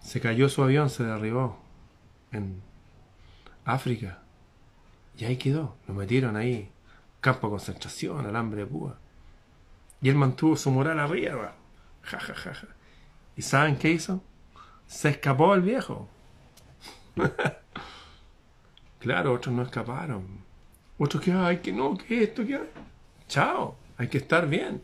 Se 0.00 0.20
cayó 0.20 0.48
su 0.48 0.62
avión, 0.62 0.90
se 0.90 1.04
derribó 1.04 1.58
en 2.32 2.62
África. 3.64 4.22
Y 5.16 5.24
ahí 5.24 5.36
quedó. 5.36 5.76
Lo 5.86 5.94
metieron 5.94 6.36
ahí. 6.36 6.70
Campo 7.20 7.46
de 7.48 7.52
concentración, 7.52 8.26
alambre 8.26 8.62
de 8.62 8.66
púa. 8.66 8.98
Y 10.00 10.08
él 10.08 10.16
mantuvo 10.16 10.56
su 10.56 10.70
moral 10.70 10.98
arriba. 10.98 11.54
Ja, 12.02 12.18
ja, 12.18 12.34
ja, 12.34 12.54
ja. 12.54 12.68
¿Y 13.36 13.42
saben 13.42 13.76
qué 13.76 13.90
hizo? 13.90 14.22
Se 14.86 15.10
escapó 15.10 15.54
el 15.54 15.62
viejo. 15.62 16.08
claro, 19.02 19.32
otros 19.32 19.54
no 19.54 19.62
escaparon. 19.62 20.24
Otros 20.96 21.22
que, 21.22 21.32
ay, 21.32 21.58
que 21.58 21.72
no, 21.72 21.98
que 21.98 22.22
esto, 22.22 22.46
que... 22.46 22.60
Chao, 23.28 23.76
hay 23.96 24.08
que 24.08 24.18
estar 24.18 24.48
bien. 24.48 24.80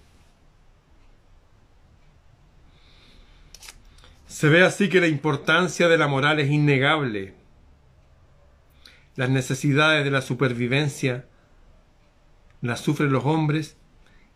Se 4.27 4.49
ve 4.49 4.65
así 4.65 4.89
que 4.89 5.01
la 5.01 5.07
importancia 5.07 5.89
de 5.89 5.97
la 5.97 6.09
moral 6.09 6.41
es 6.41 6.51
innegable. 6.51 7.35
Las 9.15 9.31
necesidades 9.31 10.05
de 10.05 10.11
la 10.11 10.23
supervivencia 10.23 11.27
las 12.61 12.81
sufren 12.81 13.13
los 13.13 13.25
hombres 13.25 13.77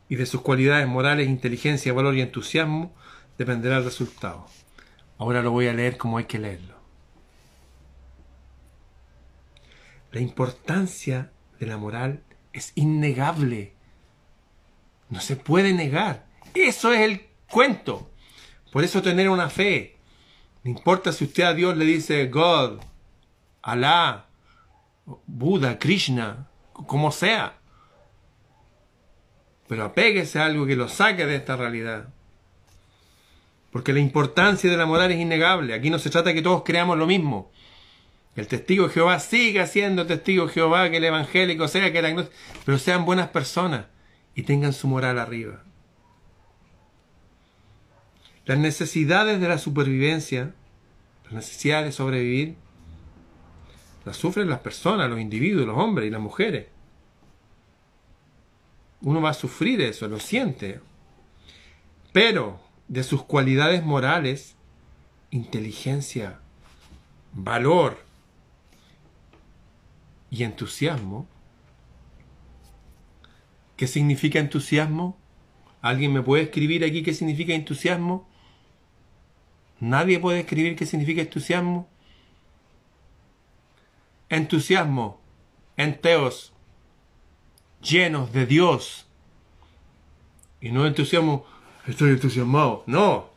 y 0.09 0.17
de 0.17 0.27
sus 0.27 0.43
cualidades 0.43 0.87
morales, 0.87 1.29
inteligencia, 1.29 1.93
valor 1.93 2.15
y 2.15 2.21
entusiasmo 2.21 2.95
dependerá 3.39 3.79
el 3.79 3.85
resultado. 3.85 4.47
Ahora 5.19 5.43
lo 5.43 5.51
voy 5.51 5.67
a 5.67 5.73
leer 5.73 5.97
como 5.97 6.19
hay 6.19 6.25
que 6.25 6.39
leerlo. 6.39 6.82
La 10.13 10.21
importancia 10.21 11.33
de 11.59 11.67
la 11.67 11.79
moral 11.79 12.23
es 12.53 12.73
innegable. 12.75 13.73
No 15.09 15.21
se 15.21 15.37
puede 15.37 15.73
negar. 15.73 16.27
Eso 16.55 16.93
es 16.93 17.01
el 17.01 17.27
cuento. 17.51 18.11
Por 18.71 18.85
eso 18.85 19.03
tener 19.03 19.29
una 19.31 19.49
fe. 19.49 19.97
No 20.63 20.71
importa 20.71 21.13
si 21.13 21.25
usted 21.25 21.45
a 21.45 21.55
Dios 21.55 21.77
le 21.77 21.85
dice 21.85 22.29
God, 22.29 22.81
Alá, 23.63 24.27
Buda, 25.27 25.79
Krishna, 25.79 26.49
como 26.73 27.11
sea. 27.11 27.59
Pero 29.67 29.85
apéguese 29.85 30.39
a 30.39 30.45
algo 30.45 30.67
que 30.67 30.77
lo 30.77 30.89
saque 30.89 31.27
de 31.27 31.37
esta 31.37 31.57
realidad. 31.57 32.09
Porque 33.71 33.93
la 33.95 34.01
importancia 34.01 34.71
de 34.71 34.77
la 34.77 34.85
moral 34.85 35.11
es 35.11 35.21
innegable. 35.21 35.73
Aquí 35.73 35.89
no 35.89 35.99
se 35.99 36.11
trata 36.11 36.29
de 36.29 36.35
que 36.35 36.43
todos 36.43 36.63
creamos 36.63 36.99
lo 36.99 37.07
mismo. 37.07 37.51
Que 38.35 38.41
el 38.41 38.47
testigo 38.47 38.89
de 38.89 38.95
Jehová 38.95 39.19
siga 39.21 39.67
siendo 39.67 40.07
testigo 40.07 40.47
de 40.47 40.53
Jehová, 40.53 40.91
que 40.91 40.97
el 40.97 41.05
evangélico 41.05 41.69
sea, 41.69 41.93
que 41.93 41.99
el 41.99 42.07
agnóstico, 42.07 42.37
pero 42.65 42.79
sean 42.79 43.05
buenas 43.05 43.29
personas 43.29 43.87
y 44.35 44.43
tengan 44.43 44.73
su 44.73 44.89
moral 44.89 45.19
arriba. 45.19 45.63
Las 48.47 48.59
necesidades 48.59 49.41
de 49.41 49.49
la 49.49 49.59
supervivencia, 49.59 50.55
las 51.25 51.33
necesidades 51.33 51.87
de 51.87 51.93
sobrevivir, 51.93 52.57
las 54.05 54.17
sufren 54.17 54.49
las 54.49 54.61
personas, 54.61 55.09
los 55.09 55.21
individuos, 55.21 55.67
los 55.67 55.79
hombres 55.79 56.09
y 56.09 56.11
las 56.11 56.21
mujeres. 56.21 56.67
Uno 59.03 59.21
va 59.21 59.31
a 59.31 59.35
sufrir 59.35 59.81
eso, 59.81 60.09
lo 60.09 60.19
siente. 60.19 60.81
Pero 62.13 62.61
de 62.89 63.05
sus 63.05 63.23
cualidades 63.25 63.85
morales, 63.85 64.57
inteligencia, 65.31 66.41
valor 67.33 67.99
y 70.33 70.45
entusiasmo, 70.45 71.29
¿qué 73.77 73.87
significa 73.87 74.39
entusiasmo? 74.39 75.19
¿Alguien 75.83 76.11
me 76.15 76.23
puede 76.23 76.45
escribir 76.45 76.85
aquí 76.85 77.03
qué 77.03 77.13
significa 77.13 77.53
entusiasmo? 77.53 78.27
¿Nadie 79.79 80.19
puede 80.19 80.41
escribir 80.41 80.75
qué 80.75 80.87
significa 80.87 81.21
entusiasmo? 81.21 81.87
Entusiasmo, 84.31 85.21
enteos, 85.77 86.55
llenos 87.83 88.33
de 88.33 88.47
Dios. 88.47 89.07
Y 90.63 90.71
no 90.71 90.87
entusiasmo, 90.87 91.45
estoy 91.87 92.13
entusiasmado. 92.13 92.85
No, 92.87 93.29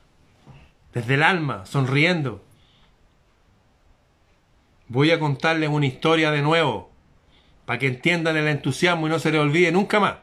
desde 0.93 1.15
el 1.15 1.23
alma, 1.23 1.65
sonriendo. 1.65 2.41
Voy 4.87 5.11
a 5.11 5.19
contarles 5.19 5.69
una 5.69 5.87
historia 5.87 6.31
de 6.31 6.41
nuevo, 6.41 6.91
para 7.65 7.79
que 7.79 7.87
entiendan 7.87 8.37
el 8.37 8.47
entusiasmo 8.47 9.07
y 9.07 9.09
no 9.09 9.19
se 9.19 9.31
les 9.31 9.41
olvide 9.41 9.71
nunca 9.71 9.99
más. 9.99 10.17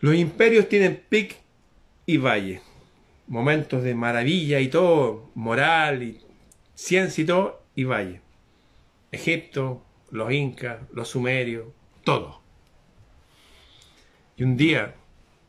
Los 0.00 0.14
imperios 0.14 0.68
tienen 0.68 1.02
pic 1.08 1.36
y 2.06 2.16
valle, 2.16 2.62
momentos 3.26 3.82
de 3.82 3.94
maravilla 3.94 4.60
y 4.60 4.68
todo, 4.68 5.30
moral 5.34 6.02
y 6.02 6.20
ciencia 6.74 7.22
y 7.22 7.26
todo, 7.26 7.62
y 7.74 7.84
valle. 7.84 8.20
Egipto, 9.10 9.82
los 10.10 10.32
incas, 10.32 10.78
los 10.92 11.08
sumerios, 11.08 11.66
todo. 12.04 12.40
Y 14.36 14.44
un 14.44 14.56
día 14.56 14.94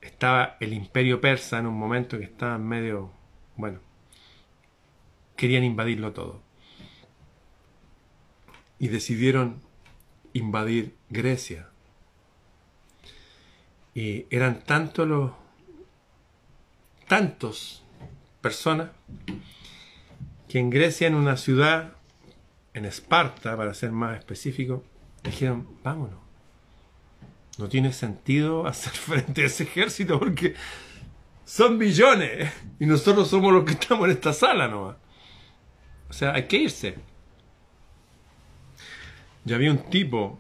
estaba 0.02 0.58
el 0.60 0.74
imperio 0.74 1.22
persa 1.22 1.60
en 1.60 1.68
un 1.68 1.76
momento 1.76 2.18
que 2.18 2.26
estaba 2.26 2.58
medio, 2.58 3.12
bueno, 3.56 3.80
querían 5.40 5.64
invadirlo 5.64 6.12
todo. 6.12 6.42
Y 8.78 8.90
decidieron 8.90 9.62
invadir 10.34 10.96
Grecia. 11.10 11.70
Y 13.96 14.26
eran 14.30 14.60
tantos 14.66 15.08
los 15.08 15.32
tantos 17.08 17.84
personas 18.42 18.92
que 20.50 20.60
en 20.60 20.70
Grecia, 20.70 21.08
en 21.08 21.16
una 21.16 21.38
ciudad, 21.38 21.94
en 22.74 22.84
Esparta, 22.84 23.56
para 23.56 23.74
ser 23.74 23.94
más 23.94 24.18
específico, 24.18 24.84
dijeron, 25.24 25.70
vámonos. 25.84 26.20
No 27.58 27.70
tiene 27.70 27.94
sentido 27.94 28.68
hacer 28.68 28.92
frente 28.92 29.44
a 29.44 29.46
ese 29.46 29.64
ejército 29.64 30.20
porque 30.20 30.54
son 31.46 31.78
millones 31.78 32.52
y 32.78 32.86
nosotros 32.86 33.30
somos 33.30 33.54
los 33.54 33.64
que 33.64 33.72
estamos 33.72 34.06
en 34.06 34.12
esta 34.12 34.34
sala 34.34 34.68
¿no? 34.68 35.09
O 36.10 36.14
sea, 36.14 36.34
hay 36.34 36.48
que 36.48 36.58
irse. 36.58 36.96
Ya 39.46 39.56
había 39.56 39.72
un 39.72 39.90
tipo 39.90 40.40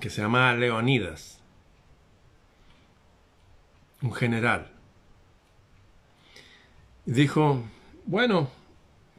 que 0.00 0.10
se 0.10 0.22
llamaba 0.22 0.54
Leonidas, 0.54 1.40
un 4.00 4.12
general. 4.12 4.70
Dijo, 7.04 7.62
bueno, 8.04 8.48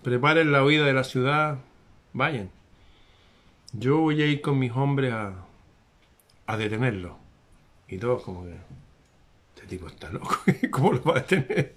preparen 0.03 0.51
la 0.51 0.63
huida 0.63 0.85
de 0.85 0.93
la 0.93 1.03
ciudad, 1.03 1.59
vayan. 2.13 2.49
Yo 3.73 3.99
voy 3.99 4.21
a 4.21 4.25
ir 4.25 4.41
con 4.41 4.59
mis 4.59 4.71
hombres 4.71 5.13
a, 5.13 5.45
a 6.45 6.57
detenerlo. 6.57 7.17
Y 7.87 7.97
todos 7.97 8.23
como 8.23 8.45
que, 8.45 8.55
este 9.55 9.67
tipo 9.67 9.87
está 9.87 10.09
loco, 10.09 10.37
¿cómo 10.71 10.93
lo 10.93 11.03
va 11.03 11.17
a 11.17 11.21
detener? 11.21 11.75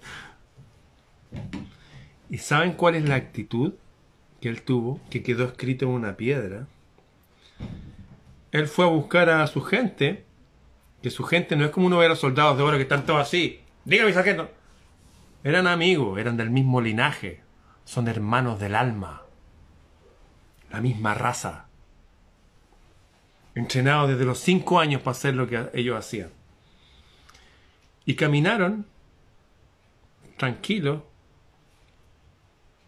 ¿Y 2.29 2.37
saben 2.37 2.73
cuál 2.73 2.95
es 2.95 3.07
la 3.07 3.15
actitud 3.15 3.73
que 4.41 4.49
él 4.49 4.61
tuvo, 4.61 4.99
que 5.09 5.23
quedó 5.23 5.45
escrito 5.45 5.85
en 5.85 5.91
una 5.91 6.17
piedra? 6.17 6.67
Él 8.51 8.67
fue 8.67 8.85
a 8.85 8.89
buscar 8.89 9.29
a 9.29 9.45
su 9.47 9.61
gente, 9.61 10.25
que 11.01 11.09
su 11.09 11.23
gente 11.23 11.55
no 11.55 11.65
es 11.65 11.71
como 11.71 11.87
uno 11.87 11.97
ve 11.97 12.05
a 12.05 12.09
los 12.09 12.19
soldados 12.19 12.57
de 12.57 12.63
oro 12.63 12.77
que 12.77 12.83
están 12.83 13.05
todos 13.05 13.21
así. 13.21 13.61
Dígame, 13.85 14.13
sargento. 14.13 14.49
Eran 15.43 15.67
amigos, 15.67 16.19
eran 16.19 16.37
del 16.37 16.49
mismo 16.49 16.81
linaje, 16.81 17.41
son 17.85 18.07
hermanos 18.07 18.59
del 18.59 18.75
alma, 18.75 19.23
la 20.71 20.81
misma 20.81 21.13
raza 21.13 21.67
entrenados 23.57 24.09
desde 24.09 24.25
los 24.25 24.39
cinco 24.39 24.79
años 24.79 25.01
para 25.01 25.11
hacer 25.11 25.35
lo 25.35 25.47
que 25.47 25.69
ellos 25.73 25.97
hacían. 25.97 26.29
Y 28.05 28.15
caminaron 28.15 28.85
tranquilos, 30.37 31.01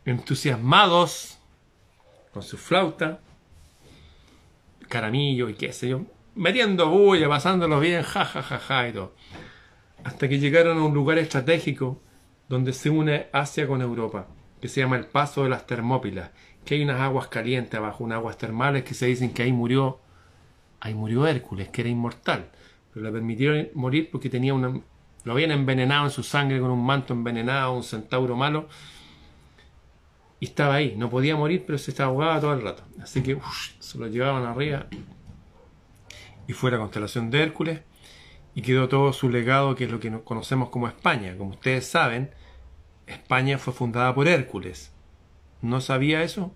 entusiasmados, 0.06 1.39
con 2.40 2.48
su 2.48 2.56
flauta, 2.58 3.20
caramillo 4.88 5.50
y 5.50 5.56
qué 5.56 5.74
sé 5.74 5.90
yo, 5.90 6.06
metiendo 6.36 6.90
bulla, 6.90 7.28
pasándolo 7.28 7.82
bien, 7.82 8.02
ja, 8.04 8.24
ja, 8.24 8.42
ja, 8.42 8.60
ja 8.60 8.88
y 8.88 8.94
todo. 8.94 9.14
Hasta 10.06 10.30
que 10.30 10.40
llegaron 10.40 10.78
a 10.78 10.86
un 10.86 10.94
lugar 10.94 11.18
estratégico 11.18 12.02
donde 12.48 12.72
se 12.72 12.90
une 12.90 13.28
Asia 13.34 13.68
con 13.68 13.82
Europa, 13.82 14.28
que 14.62 14.70
se 14.70 14.80
llama 14.80 14.96
el 14.96 15.08
Paso 15.08 15.44
de 15.44 15.50
las 15.50 15.68
Termópilas, 15.68 16.32
que 16.64 16.76
hay 16.76 16.84
unas 16.84 17.02
aguas 17.02 17.28
calientes 17.28 17.78
abajo, 17.78 18.06
unas 18.06 18.20
aguas 18.20 18.38
termales 18.38 18.86
que 18.86 18.94
se 18.94 19.08
dicen 19.08 19.34
que 19.34 19.44
ahí 19.44 19.52
murió 19.52 20.00
Ahí 20.80 20.94
murió 20.94 21.28
Hércules, 21.28 21.68
que 21.68 21.82
era 21.82 21.90
inmortal, 21.90 22.52
pero 22.94 23.06
le 23.06 23.12
permitieron 23.12 23.68
morir 23.74 24.08
porque 24.10 24.30
tenía 24.30 24.54
una, 24.54 24.80
lo 25.26 25.32
habían 25.34 25.52
envenenado 25.52 26.06
en 26.06 26.12
su 26.12 26.24
sangre 26.24 26.62
con 26.62 26.72
un 26.72 26.86
manto 26.86 27.14
envenenado, 27.14 27.74
un 27.74 27.84
centauro 27.84 28.38
malo, 28.38 28.70
y 30.40 30.46
estaba 30.46 30.76
ahí, 30.76 30.96
no 30.96 31.10
podía 31.10 31.36
morir, 31.36 31.64
pero 31.66 31.78
se 31.78 31.92
estaba 31.92 32.10
ahogado 32.10 32.42
todo 32.42 32.54
el 32.54 32.62
rato. 32.62 32.84
Así 33.02 33.22
que 33.22 33.38
se 33.80 33.98
lo 33.98 34.08
llevaban 34.08 34.46
arriba 34.46 34.88
y 36.48 36.54
fue 36.54 36.72
la 36.72 36.80
constelación 36.80 37.30
de 37.30 37.44
Hércules 37.44 37.82
y 38.56 38.62
quedó 38.64 38.90
todo 38.90 39.14
su 39.14 39.30
legado, 39.30 39.76
que 39.76 39.84
es 39.84 39.92
lo 39.92 40.00
que 40.00 40.12
conocemos 40.24 40.70
como 40.70 40.88
España. 40.88 41.38
Como 41.38 41.52
ustedes 41.52 41.86
saben, 41.86 42.32
España 43.06 43.58
fue 43.58 43.74
fundada 43.74 44.16
por 44.16 44.28
Hércules. 44.28 44.92
¿No 45.62 45.80
sabía 45.80 46.24
eso? 46.24 46.52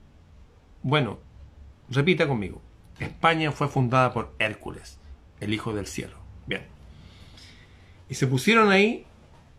Bueno, 0.81 1.19
repita 1.89 2.27
conmigo. 2.27 2.61
España 2.99 3.51
fue 3.51 3.67
fundada 3.67 4.13
por 4.13 4.33
Hércules, 4.39 4.99
el 5.39 5.53
Hijo 5.53 5.73
del 5.73 5.87
Cielo. 5.87 6.17
Bien. 6.47 6.63
Y 8.09 8.15
se 8.15 8.27
pusieron 8.27 8.71
ahí, 8.71 9.05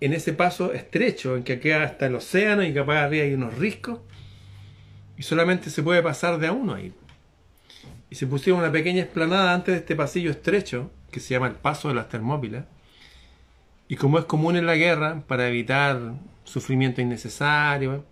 en 0.01 0.13
ese 0.13 0.33
paso 0.33 0.73
estrecho, 0.73 1.37
en 1.37 1.45
que 1.45 1.61
queda 1.61 1.85
hasta 1.85 2.07
el 2.07 2.15
océano 2.17 2.63
y 2.63 2.75
capaz 2.75 3.05
arriba 3.05 3.25
hay 3.25 3.35
unos 3.35 3.57
riscos, 3.57 4.01
y 5.17 5.23
solamente 5.23 5.71
se 5.71 5.83
puede 5.83 6.03
pasar 6.03 6.39
de 6.39 6.49
a 6.49 6.53
uno 6.53 6.75
ahí. 6.75 6.93
Y 8.11 8.17
se 8.17 8.27
pusieron 8.27 8.61
una 8.61 8.73
pequeña 8.73 9.03
explanada 9.03 9.55
antes 9.55 9.75
de 9.75 9.81
este 9.81 9.97
pasillo 9.97 10.31
estrecho, 10.31 10.91
que 11.11 11.21
se 11.21 11.35
llama 11.35 11.49
el 11.49 11.55
Paso 11.55 11.89
de 11.89 11.95
las 11.95 12.09
Termópilas, 12.09 12.65
y 13.89 13.97
como 13.97 14.19
es 14.19 14.25
común 14.25 14.57
en 14.57 14.67
la 14.67 14.77
guerra, 14.77 15.23
para 15.27 15.49
evitar 15.49 16.15
sufrimiento 16.45 17.01
innecesario, 17.01 18.05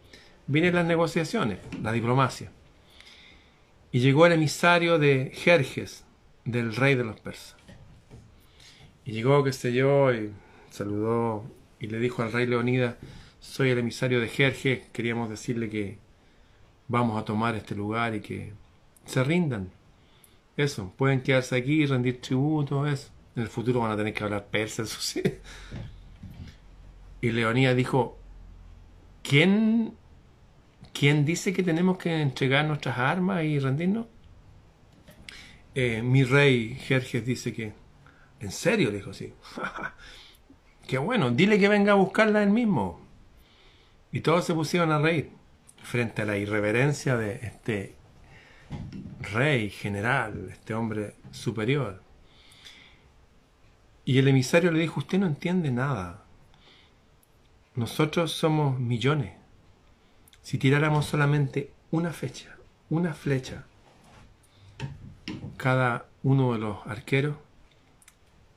vienen 0.47 0.75
las 0.75 0.87
negociaciones, 0.87 1.59
la 1.83 1.93
diplomacia. 1.93 2.51
Y 3.91 4.01
llegó 4.01 4.27
el 4.27 4.33
emisario 4.33 4.99
de 4.99 5.31
Jerjes, 5.35 6.05
del 6.45 6.75
rey 6.75 6.95
de 6.95 7.05
los 7.05 7.21
persas. 7.21 7.57
Y 9.05 9.13
llegó, 9.13 9.43
qué 9.45 9.53
sé 9.53 9.73
yo, 9.73 10.13
y 10.13 10.33
saludó 10.71 11.45
y 11.81 11.89
le 11.89 11.99
dijo 11.99 12.23
al 12.23 12.33
rey 12.33 12.47
Leonidas, 12.47 12.95
soy 13.41 13.71
el 13.71 13.79
emisario 13.79 14.21
de 14.21 14.29
Jerjes, 14.29 14.87
queríamos 14.93 15.29
decirle 15.29 15.69
que 15.69 15.99
vamos 16.93 17.19
a 17.21 17.25
tomar 17.25 17.55
este 17.55 17.75
lugar 17.75 18.15
y 18.15 18.21
que 18.21 18.53
se 19.07 19.25
rindan. 19.25 19.71
Eso, 20.59 20.93
pueden 20.97 21.23
quedarse 21.23 21.57
aquí 21.57 21.87
rendir 21.87 22.21
tributo, 22.21 22.87
eso. 22.87 23.11
En 23.35 23.43
el 23.43 23.49
futuro 23.49 23.81
van 23.81 23.93
a 23.93 23.97
tener 23.97 24.13
que 24.13 24.23
hablar 24.23 24.47
persa, 24.49 24.83
eso 24.83 25.01
sí. 25.01 25.23
Y 27.23 27.31
Leonidas 27.31 27.75
dijo, 27.75 28.19
¿quién 29.23 29.95
¿Quién 30.93 31.25
dice 31.25 31.55
que 31.55 31.63
tenemos 31.63 31.97
que 31.97 32.21
entregar 32.21 32.67
nuestras 32.67 32.99
armas 32.99 33.45
y 33.45 33.59
rendirnos? 33.59 34.07
Eh, 35.75 36.03
mi 36.03 36.23
rey 36.25 36.75
Jerjes 36.75 37.25
dice 37.25 37.55
que... 37.55 37.73
¿En 38.41 38.51
serio? 38.51 38.91
Dijo 38.91 39.11
así. 39.11 39.33
Qué 40.87 40.99
bueno, 40.99 41.31
dile 41.31 41.59
que 41.59 41.69
venga 41.69 41.93
a 41.93 41.95
buscarla 41.95 42.43
él 42.43 42.51
mismo. 42.51 43.01
Y 44.13 44.21
todos 44.21 44.45
se 44.45 44.53
pusieron 44.53 44.93
a 44.93 44.99
reír 44.99 45.31
frente 45.83 46.23
a 46.23 46.25
la 46.25 46.37
irreverencia 46.37 47.17
de 47.17 47.41
este 47.43 47.97
rey 49.21 49.71
general, 49.71 50.49
este 50.51 50.75
hombre 50.75 51.15
superior. 51.31 52.03
Y 54.05 54.19
el 54.19 54.29
emisario 54.29 54.71
le 54.71 54.81
dijo, 54.81 55.01
usted 55.01 55.19
no 55.19 55.27
entiende 55.27 55.71
nada. 55.71 56.25
Nosotros 57.75 58.33
somos 58.33 58.79
millones 58.79 59.43
si 60.43 60.59
tiráramos 60.59 61.07
solamente 61.07 61.73
una 61.93 62.13
fecha, 62.13 62.57
una 62.91 63.15
flecha, 63.15 63.65
cada 65.57 66.07
uno 66.25 66.53
de 66.53 66.59
los 66.59 66.85
arqueros, 66.87 67.37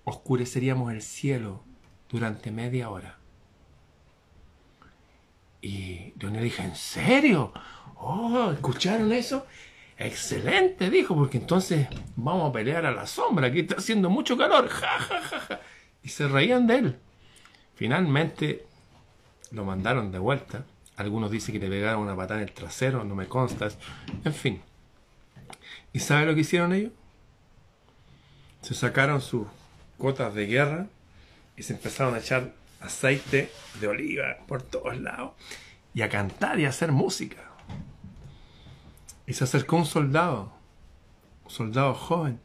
oscureceríamos 0.04 0.92
el 0.92 1.04
cielo 1.04 1.64
durante 2.10 2.52
media 2.52 2.90
hora. 2.90 3.20
Y 5.66 6.14
le 6.20 6.42
dije, 6.42 6.62
¿en 6.62 6.76
serio? 6.76 7.52
Oh, 7.96 8.52
¿escucharon 8.52 9.12
eso? 9.12 9.48
Excelente, 9.98 10.92
dijo, 10.92 11.16
porque 11.16 11.40
entonces 11.40 11.88
vamos 12.16 12.52
a 12.52 12.54
pelear 12.54 12.86
a 12.86 12.92
la 12.92 13.08
sombra, 13.08 13.48
aquí 13.48 13.62
está 13.62 13.78
haciendo 13.78 14.12
mucho 14.12 14.38
calor. 14.38 14.68
Ja, 14.68 15.00
ja, 15.00 15.22
ja, 15.22 15.40
ja. 15.40 15.62
Y 16.04 16.10
se 16.10 16.28
reían 16.28 16.68
de 16.68 16.76
él. 16.76 17.00
Finalmente 17.74 18.64
lo 19.50 19.66
mandaron 19.66 20.12
de 20.12 20.20
vuelta. 20.20 20.66
Algunos 20.98 21.32
dicen 21.32 21.54
que 21.54 21.60
le 21.60 21.68
pegaron 21.68 22.04
una 22.04 22.16
patada 22.16 22.42
en 22.42 22.48
el 22.48 22.54
trasero, 22.54 23.04
no 23.04 23.16
me 23.16 23.26
consta. 23.26 23.70
En 24.24 24.36
fin. 24.36 24.62
¿Y 25.94 26.00
sabe 26.00 26.28
lo 26.28 26.36
que 26.36 26.42
hicieron 26.42 26.74
ellos? 26.74 26.92
Se 28.62 28.76
sacaron 28.76 29.20
sus 29.20 29.48
cotas 29.98 30.36
de 30.36 30.46
guerra 30.46 30.86
y 31.58 31.64
se 31.64 31.74
empezaron 31.74 32.14
a 32.14 32.20
echar 32.20 32.54
aceite 32.86 33.52
de 33.80 33.88
oliva 33.88 34.38
por 34.48 34.62
todos 34.62 35.00
lados 35.00 35.34
y 35.94 36.02
a 36.02 36.10
cantar 36.10 36.60
y 36.60 36.66
a 36.66 36.70
hacer 36.70 36.92
música. 36.92 37.52
Y 39.28 39.34
se 39.34 39.44
acercó 39.44 39.78
un 39.78 39.86
soldado, 39.86 40.54
un 41.46 41.52
soldado 41.52 41.94
joven, 41.94 42.40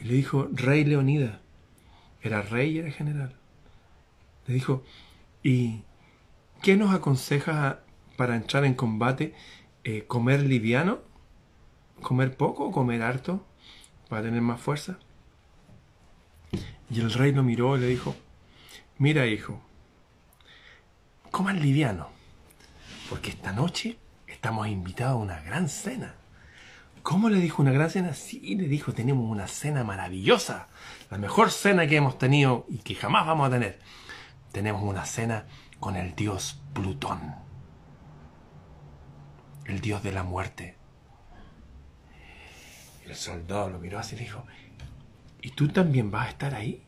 y 0.00 0.04
le 0.04 0.14
dijo, 0.14 0.48
Rey 0.52 0.84
Leonida, 0.84 1.40
era 2.20 2.42
rey 2.42 2.72
y 2.72 2.78
era 2.78 2.90
general. 2.90 3.34
Le 4.46 4.54
dijo, 4.54 4.82
¿y 5.42 5.82
qué 6.62 6.76
nos 6.76 6.94
aconseja 6.94 7.80
para 8.16 8.36
entrar 8.36 8.64
en 8.64 8.74
combate? 8.74 9.34
Eh, 9.84 10.04
¿Comer 10.06 10.42
liviano? 10.42 11.00
¿Comer 12.02 12.36
poco 12.36 12.66
o 12.66 12.72
comer 12.72 13.02
harto? 13.02 13.46
Para 14.08 14.22
tener 14.22 14.42
más 14.42 14.60
fuerza. 14.60 14.98
Y 16.90 17.00
el 17.00 17.12
rey 17.12 17.32
lo 17.32 17.42
miró 17.42 17.76
y 17.76 17.80
le 17.80 17.86
dijo, 17.86 18.14
mira 18.98 19.26
hijo, 19.26 19.60
coman 21.36 21.60
liviano, 21.60 22.08
porque 23.10 23.28
esta 23.28 23.52
noche 23.52 23.98
estamos 24.26 24.68
invitados 24.68 25.16
a 25.16 25.22
una 25.22 25.40
gran 25.42 25.68
cena. 25.68 26.14
¿Cómo 27.02 27.28
le 27.28 27.40
dijo 27.40 27.60
una 27.60 27.72
gran 27.72 27.90
cena? 27.90 28.14
Sí, 28.14 28.56
le 28.56 28.66
dijo, 28.68 28.94
tenemos 28.94 29.30
una 29.30 29.46
cena 29.46 29.84
maravillosa, 29.84 30.68
la 31.10 31.18
mejor 31.18 31.50
cena 31.50 31.86
que 31.86 31.96
hemos 31.96 32.16
tenido 32.16 32.64
y 32.70 32.78
que 32.78 32.94
jamás 32.94 33.26
vamos 33.26 33.48
a 33.48 33.50
tener. 33.50 33.78
Tenemos 34.50 34.82
una 34.82 35.04
cena 35.04 35.44
con 35.78 35.96
el 35.96 36.14
dios 36.14 36.62
Plutón, 36.72 37.34
el 39.66 39.82
dios 39.82 40.02
de 40.02 40.12
la 40.12 40.22
muerte. 40.22 40.78
El 43.04 43.14
soldado 43.14 43.68
lo 43.68 43.78
miró 43.78 43.98
así 43.98 44.14
y 44.14 44.20
le 44.20 44.24
dijo, 44.24 44.42
¿y 45.42 45.50
tú 45.50 45.68
también 45.68 46.10
vas 46.10 46.28
a 46.28 46.30
estar 46.30 46.54
ahí? 46.54 46.85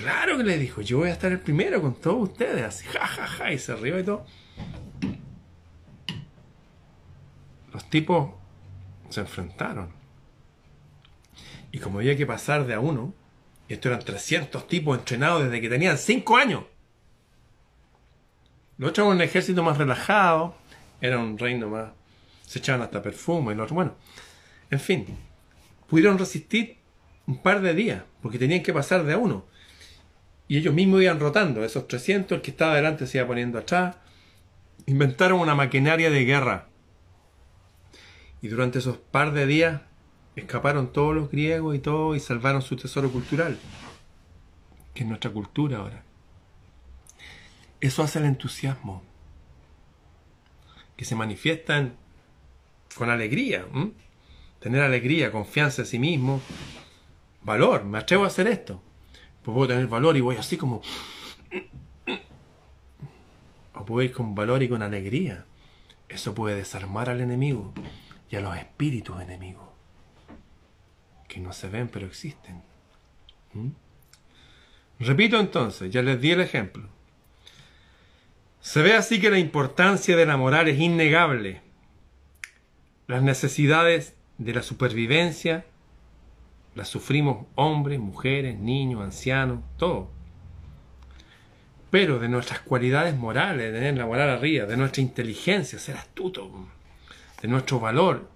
Claro 0.00 0.38
que 0.38 0.44
le 0.44 0.56
dijo, 0.56 0.80
yo 0.80 0.98
voy 0.98 1.10
a 1.10 1.12
estar 1.12 1.30
el 1.30 1.40
primero 1.40 1.82
con 1.82 1.94
todos 1.94 2.30
ustedes, 2.30 2.62
así, 2.62 2.86
ja, 2.86 3.52
y 3.52 3.58
se 3.58 3.76
rió 3.76 3.98
y 3.98 4.02
todo. 4.02 4.24
Los 7.70 7.90
tipos 7.90 8.30
se 9.10 9.20
enfrentaron. 9.20 9.90
Y 11.70 11.78
como 11.80 11.98
había 11.98 12.16
que 12.16 12.24
pasar 12.24 12.66
de 12.66 12.72
a 12.72 12.80
uno, 12.80 13.12
esto 13.68 13.88
eran 13.88 14.00
300 14.00 14.66
tipos 14.66 14.98
entrenados 14.98 15.44
desde 15.44 15.60
que 15.60 15.68
tenían 15.68 15.98
5 15.98 16.36
años. 16.38 16.64
Los 18.78 18.90
otros 18.90 19.04
eran 19.04 19.16
un 19.18 19.22
ejército 19.22 19.62
más 19.62 19.76
relajado, 19.76 20.54
era 21.02 21.18
un 21.18 21.36
reino 21.36 21.68
más. 21.68 21.90
Se 22.46 22.60
echaban 22.60 22.80
hasta 22.80 23.02
perfume 23.02 23.52
y 23.52 23.56
los 23.56 23.70
Bueno, 23.70 23.96
en 24.70 24.80
fin, 24.80 25.06
pudieron 25.88 26.16
resistir 26.16 26.78
un 27.26 27.42
par 27.42 27.60
de 27.60 27.74
días, 27.74 28.02
porque 28.22 28.38
tenían 28.38 28.62
que 28.62 28.72
pasar 28.72 29.04
de 29.04 29.12
a 29.12 29.18
uno. 29.18 29.50
Y 30.50 30.56
ellos 30.56 30.74
mismos 30.74 31.00
iban 31.00 31.20
rotando, 31.20 31.62
esos 31.64 31.86
300, 31.86 32.34
el 32.34 32.42
que 32.42 32.50
estaba 32.50 32.74
delante 32.74 33.06
se 33.06 33.18
iba 33.18 33.26
poniendo 33.28 33.56
atrás. 33.56 33.94
Inventaron 34.86 35.38
una 35.38 35.54
maquinaria 35.54 36.10
de 36.10 36.24
guerra. 36.24 36.66
Y 38.42 38.48
durante 38.48 38.80
esos 38.80 38.96
par 38.96 39.32
de 39.32 39.46
días 39.46 39.82
escaparon 40.34 40.92
todos 40.92 41.14
los 41.14 41.30
griegos 41.30 41.76
y 41.76 41.78
todo 41.78 42.16
y 42.16 42.20
salvaron 42.20 42.62
su 42.62 42.74
tesoro 42.74 43.12
cultural, 43.12 43.60
que 44.92 45.04
es 45.04 45.08
nuestra 45.08 45.30
cultura 45.30 45.78
ahora. 45.78 46.02
Eso 47.80 48.02
hace 48.02 48.18
el 48.18 48.24
entusiasmo, 48.24 49.04
que 50.96 51.04
se 51.04 51.14
manifiesta 51.14 51.90
con 52.96 53.08
alegría, 53.08 53.66
tener 54.58 54.82
alegría, 54.82 55.30
confianza 55.30 55.82
en 55.82 55.86
sí 55.86 56.00
mismo, 56.00 56.42
valor, 57.40 57.84
me 57.84 57.98
atrevo 57.98 58.24
a 58.24 58.26
hacer 58.26 58.48
esto, 58.48 58.82
pues 59.42 59.54
puedo 59.54 59.68
tener 59.68 59.86
valor 59.86 60.16
y 60.16 60.20
voy 60.20 60.36
así 60.36 60.56
como... 60.56 60.82
O 63.74 63.84
puedo 63.84 64.02
ir 64.02 64.12
con 64.12 64.34
valor 64.34 64.62
y 64.62 64.68
con 64.68 64.82
alegría. 64.82 65.46
Eso 66.08 66.34
puede 66.34 66.56
desarmar 66.56 67.08
al 67.08 67.20
enemigo 67.20 67.72
y 68.30 68.36
a 68.36 68.40
los 68.40 68.56
espíritus 68.56 69.20
enemigos, 69.20 69.66
que 71.28 71.40
no 71.40 71.52
se 71.52 71.68
ven 71.68 71.88
pero 71.88 72.06
existen. 72.06 72.62
¿Mm? 73.54 73.70
Repito 75.00 75.40
entonces, 75.40 75.90
ya 75.90 76.02
les 76.02 76.20
di 76.20 76.32
el 76.32 76.40
ejemplo. 76.40 76.88
Se 78.60 78.82
ve 78.82 78.94
así 78.94 79.20
que 79.20 79.30
la 79.30 79.38
importancia 79.38 80.16
de 80.16 80.26
la 80.26 80.36
moral 80.36 80.68
es 80.68 80.78
innegable. 80.78 81.62
Las 83.06 83.22
necesidades 83.22 84.14
de 84.36 84.52
la 84.52 84.62
supervivencia 84.62 85.64
las 86.74 86.88
sufrimos 86.88 87.46
hombres, 87.56 87.98
mujeres, 87.98 88.58
niños, 88.58 89.02
ancianos, 89.02 89.60
todo. 89.76 90.10
Pero 91.90 92.18
de 92.18 92.28
nuestras 92.28 92.60
cualidades 92.60 93.16
morales, 93.16 93.72
de 93.72 93.78
tener 93.78 93.96
la 93.96 94.06
moral 94.06 94.30
arriba, 94.30 94.66
de 94.66 94.76
nuestra 94.76 95.02
inteligencia, 95.02 95.78
ser 95.78 95.96
astuto, 95.96 96.68
de 97.42 97.48
nuestro 97.48 97.80
valor 97.80 98.30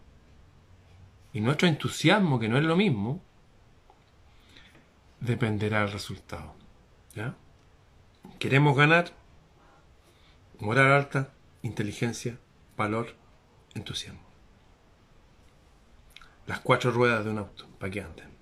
y 1.32 1.40
nuestro 1.40 1.68
entusiasmo, 1.68 2.40
que 2.40 2.48
no 2.48 2.58
es 2.58 2.64
lo 2.64 2.76
mismo, 2.76 3.22
dependerá 5.20 5.82
el 5.82 5.92
resultado. 5.92 6.54
¿ya? 7.14 7.36
Queremos 8.38 8.76
ganar 8.76 9.12
moral 10.58 10.92
alta, 10.92 11.32
inteligencia, 11.62 12.38
valor, 12.76 13.14
entusiasmo. 13.74 14.23
Las 16.46 16.60
cuatro 16.60 16.90
ruedas 16.90 17.24
de 17.24 17.30
un 17.30 17.38
auto, 17.38 17.66
para 17.78 17.90
que 17.90 18.00
anden. 18.00 18.34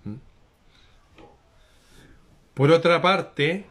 Por 2.55 2.71
otra 2.71 3.01
parte, 3.01 3.67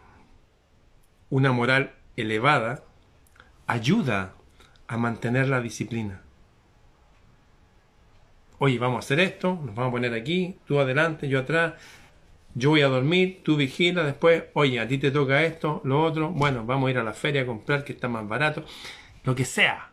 una 1.30 1.52
moral 1.52 1.94
elevada 2.16 2.84
ayuda 3.68 4.34
a 4.88 4.98
mantener 4.98 5.48
la 5.48 5.62
disciplina. 5.62 6.22
Oye, 8.58 8.80
vamos 8.80 8.98
a 8.98 9.00
hacer 9.00 9.20
esto, 9.20 9.60
nos 9.64 9.76
vamos 9.76 9.90
a 9.90 9.92
poner 9.92 10.14
aquí, 10.14 10.58
tú 10.66 10.80
adelante, 10.80 11.28
yo 11.30 11.40
atrás, 11.40 11.74
yo 12.54 12.72
voy 12.72 12.82
a 12.82 12.88
dormir, 12.88 13.42
tú 13.44 13.56
vigila, 13.56 14.04
después, 14.04 14.46
oye, 14.54 14.80
a 14.80 14.88
ti 14.88 14.98
te 14.98 15.12
toca 15.12 15.44
esto, 15.44 15.82
lo 15.84 16.04
otro, 16.04 16.30
bueno, 16.30 16.66
vamos 16.66 16.88
a 16.88 16.92
ir 16.92 16.98
a 16.98 17.04
la 17.04 17.14
feria 17.14 17.44
a 17.44 17.46
comprar 17.46 17.84
que 17.84 17.94
está 17.94 18.08
más 18.08 18.28
barato, 18.28 18.66
lo 19.24 19.36
que 19.36 19.46
sea. 19.46 19.91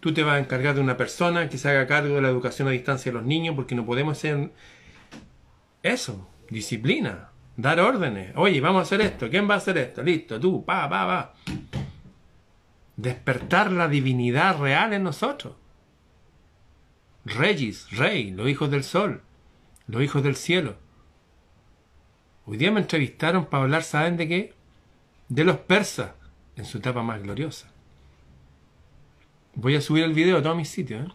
Tú 0.00 0.14
te 0.14 0.22
vas 0.22 0.36
a 0.36 0.38
encargar 0.38 0.74
de 0.74 0.80
una 0.80 0.96
persona 0.96 1.48
que 1.48 1.58
se 1.58 1.68
haga 1.68 1.86
cargo 1.86 2.14
de 2.14 2.22
la 2.22 2.28
educación 2.28 2.68
a 2.68 2.70
distancia 2.70 3.12
de 3.12 3.18
los 3.18 3.26
niños 3.26 3.54
porque 3.54 3.74
no 3.74 3.84
podemos 3.84 4.16
hacer 4.16 4.50
eso, 5.82 6.28
disciplina, 6.48 7.30
dar 7.56 7.80
órdenes. 7.80 8.32
Oye, 8.36 8.60
vamos 8.60 8.80
a 8.80 8.82
hacer 8.82 9.02
esto, 9.02 9.28
¿quién 9.28 9.48
va 9.48 9.54
a 9.54 9.58
hacer 9.58 9.76
esto? 9.78 10.02
Listo, 10.02 10.40
tú, 10.40 10.64
pa, 10.64 10.88
pa, 10.88 11.06
pa. 11.06 11.34
Despertar 12.96 13.70
la 13.70 13.88
divinidad 13.88 14.58
real 14.58 14.92
en 14.92 15.02
nosotros. 15.02 15.54
Regis, 17.24 17.90
rey, 17.96 18.30
los 18.30 18.48
hijos 18.48 18.70
del 18.70 18.84
sol, 18.84 19.22
los 19.86 20.02
hijos 20.02 20.22
del 20.22 20.36
cielo. 20.36 20.76
Hoy 22.46 22.56
día 22.56 22.70
me 22.70 22.80
entrevistaron 22.80 23.46
para 23.46 23.64
hablar, 23.64 23.82
¿saben 23.82 24.16
de 24.16 24.28
qué? 24.28 24.54
De 25.28 25.44
los 25.44 25.58
persas 25.58 26.12
en 26.56 26.64
su 26.64 26.78
etapa 26.78 27.02
más 27.02 27.22
gloriosa. 27.22 27.69
Voy 29.54 29.74
a 29.76 29.80
subir 29.80 30.04
el 30.04 30.14
video 30.14 30.38
a 30.38 30.42
todos 30.42 30.56
mis 30.56 30.68
sitios, 30.68 31.08
¿eh? 31.08 31.12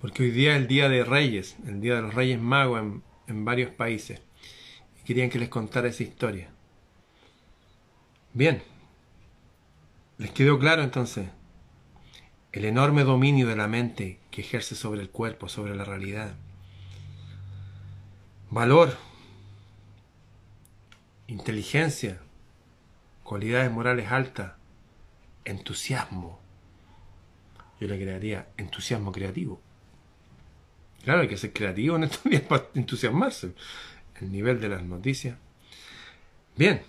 porque 0.00 0.24
hoy 0.24 0.30
día 0.30 0.52
es 0.54 0.62
el 0.62 0.68
día 0.68 0.88
de 0.88 1.04
reyes, 1.04 1.56
el 1.66 1.80
día 1.80 1.96
de 1.96 2.02
los 2.02 2.14
reyes 2.14 2.40
magos 2.40 2.80
en, 3.26 3.44
varios 3.44 3.70
países. 3.70 4.20
Y 5.00 5.04
querían 5.04 5.30
que 5.30 5.38
les 5.38 5.48
contara 5.48 5.88
esa 5.88 6.02
historia. 6.02 6.50
Bien, 8.32 8.62
¿les 10.18 10.30
quedó 10.30 10.58
claro 10.58 10.82
entonces? 10.82 11.28
el 12.52 12.64
enorme 12.64 13.04
dominio 13.04 13.46
de 13.46 13.56
la 13.56 13.68
mente 13.68 14.18
que 14.30 14.40
ejerce 14.40 14.74
sobre 14.74 15.00
el 15.00 15.10
cuerpo, 15.10 15.48
sobre 15.48 15.76
la 15.76 15.84
realidad. 15.84 16.34
Valor, 18.50 18.96
inteligencia, 21.26 22.20
cualidades 23.22 23.70
morales 23.70 24.10
altas, 24.10 24.52
entusiasmo. 25.44 26.40
Yo 27.80 27.86
le 27.86 27.98
crearía 27.98 28.48
entusiasmo 28.56 29.12
creativo. 29.12 29.60
Claro, 31.04 31.20
hay 31.22 31.28
que 31.28 31.36
ser 31.36 31.52
creativo 31.52 31.96
en 31.96 32.04
estos 32.04 32.24
días 32.30 32.42
para 32.42 32.66
entusiasmarse. 32.74 33.52
El 34.20 34.32
nivel 34.32 34.60
de 34.60 34.68
las 34.68 34.82
noticias. 34.82 35.36
Bien. 36.56 36.82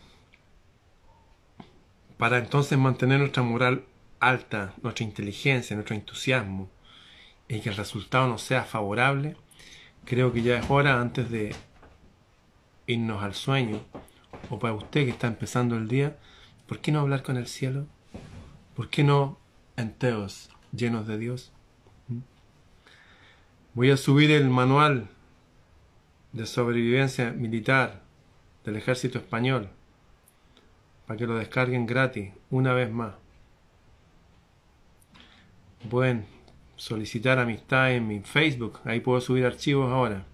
Para 2.17 2.39
entonces 2.39 2.77
mantener 2.77 3.19
nuestra 3.19 3.43
moral 3.43 3.85
alta, 4.19 4.73
nuestra 4.81 5.05
inteligencia, 5.05 5.75
nuestro 5.75 5.95
entusiasmo, 5.95 6.69
y 7.47 7.61
que 7.61 7.69
el 7.69 7.75
resultado 7.75 8.27
no 8.27 8.37
sea 8.37 8.63
favorable, 8.63 9.37
creo 10.05 10.33
que 10.33 10.41
ya 10.41 10.59
es 10.59 10.69
hora 10.69 10.99
antes 10.99 11.29
de 11.29 11.55
irnos 12.87 13.23
al 13.23 13.35
sueño, 13.35 13.81
o 14.49 14.59
para 14.59 14.73
usted 14.73 15.05
que 15.05 15.11
está 15.11 15.27
empezando 15.27 15.77
el 15.77 15.87
día, 15.87 16.17
¿por 16.67 16.79
qué 16.79 16.91
no 16.91 16.99
hablar 16.99 17.23
con 17.23 17.37
el 17.37 17.47
cielo? 17.47 17.87
¿Por 18.75 18.89
qué 18.89 19.03
no 19.03 19.39
enteos 19.77 20.49
llenos 20.71 21.07
de 21.07 21.17
Dios? 21.17 21.51
Voy 23.73 23.91
a 23.91 23.97
subir 23.97 24.31
el 24.31 24.49
manual 24.49 25.07
de 26.33 26.45
sobrevivencia 26.45 27.31
militar 27.31 28.01
del 28.65 28.75
ejército 28.75 29.17
español 29.17 29.69
para 31.07 31.17
que 31.17 31.27
lo 31.27 31.37
descarguen 31.37 31.85
gratis 31.85 32.31
una 32.49 32.73
vez 32.73 32.91
más. 32.91 33.15
Pueden 35.89 36.25
solicitar 36.75 37.39
amistad 37.39 37.93
en 37.93 38.07
mi 38.07 38.19
Facebook, 38.19 38.79
ahí 38.85 38.99
puedo 38.99 39.21
subir 39.21 39.45
archivos 39.45 39.91
ahora. 39.91 40.25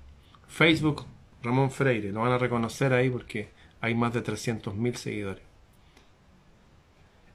Facebook 0.47 1.05
Ramón 1.45 1.71
Freire, 1.71 2.11
lo 2.11 2.21
van 2.21 2.31
a 2.31 2.37
reconocer 2.37 2.91
ahí 2.91 3.09
porque 3.09 3.49
hay 3.79 3.93
más 3.93 4.13
de 4.13 4.23
300.000 4.23 4.95
seguidores. 4.95 5.43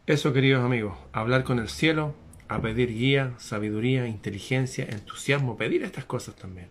Eso, 0.06 0.32
queridos 0.32 0.64
amigos, 0.64 0.98
hablar 1.12 1.44
con 1.44 1.60
el 1.60 1.68
cielo, 1.68 2.14
a 2.50 2.60
pedir 2.60 2.92
guía, 2.92 3.32
sabiduría, 3.38 4.08
inteligencia, 4.08 4.84
entusiasmo, 4.84 5.56
pedir 5.56 5.84
estas 5.84 6.04
cosas 6.04 6.34
también. 6.34 6.66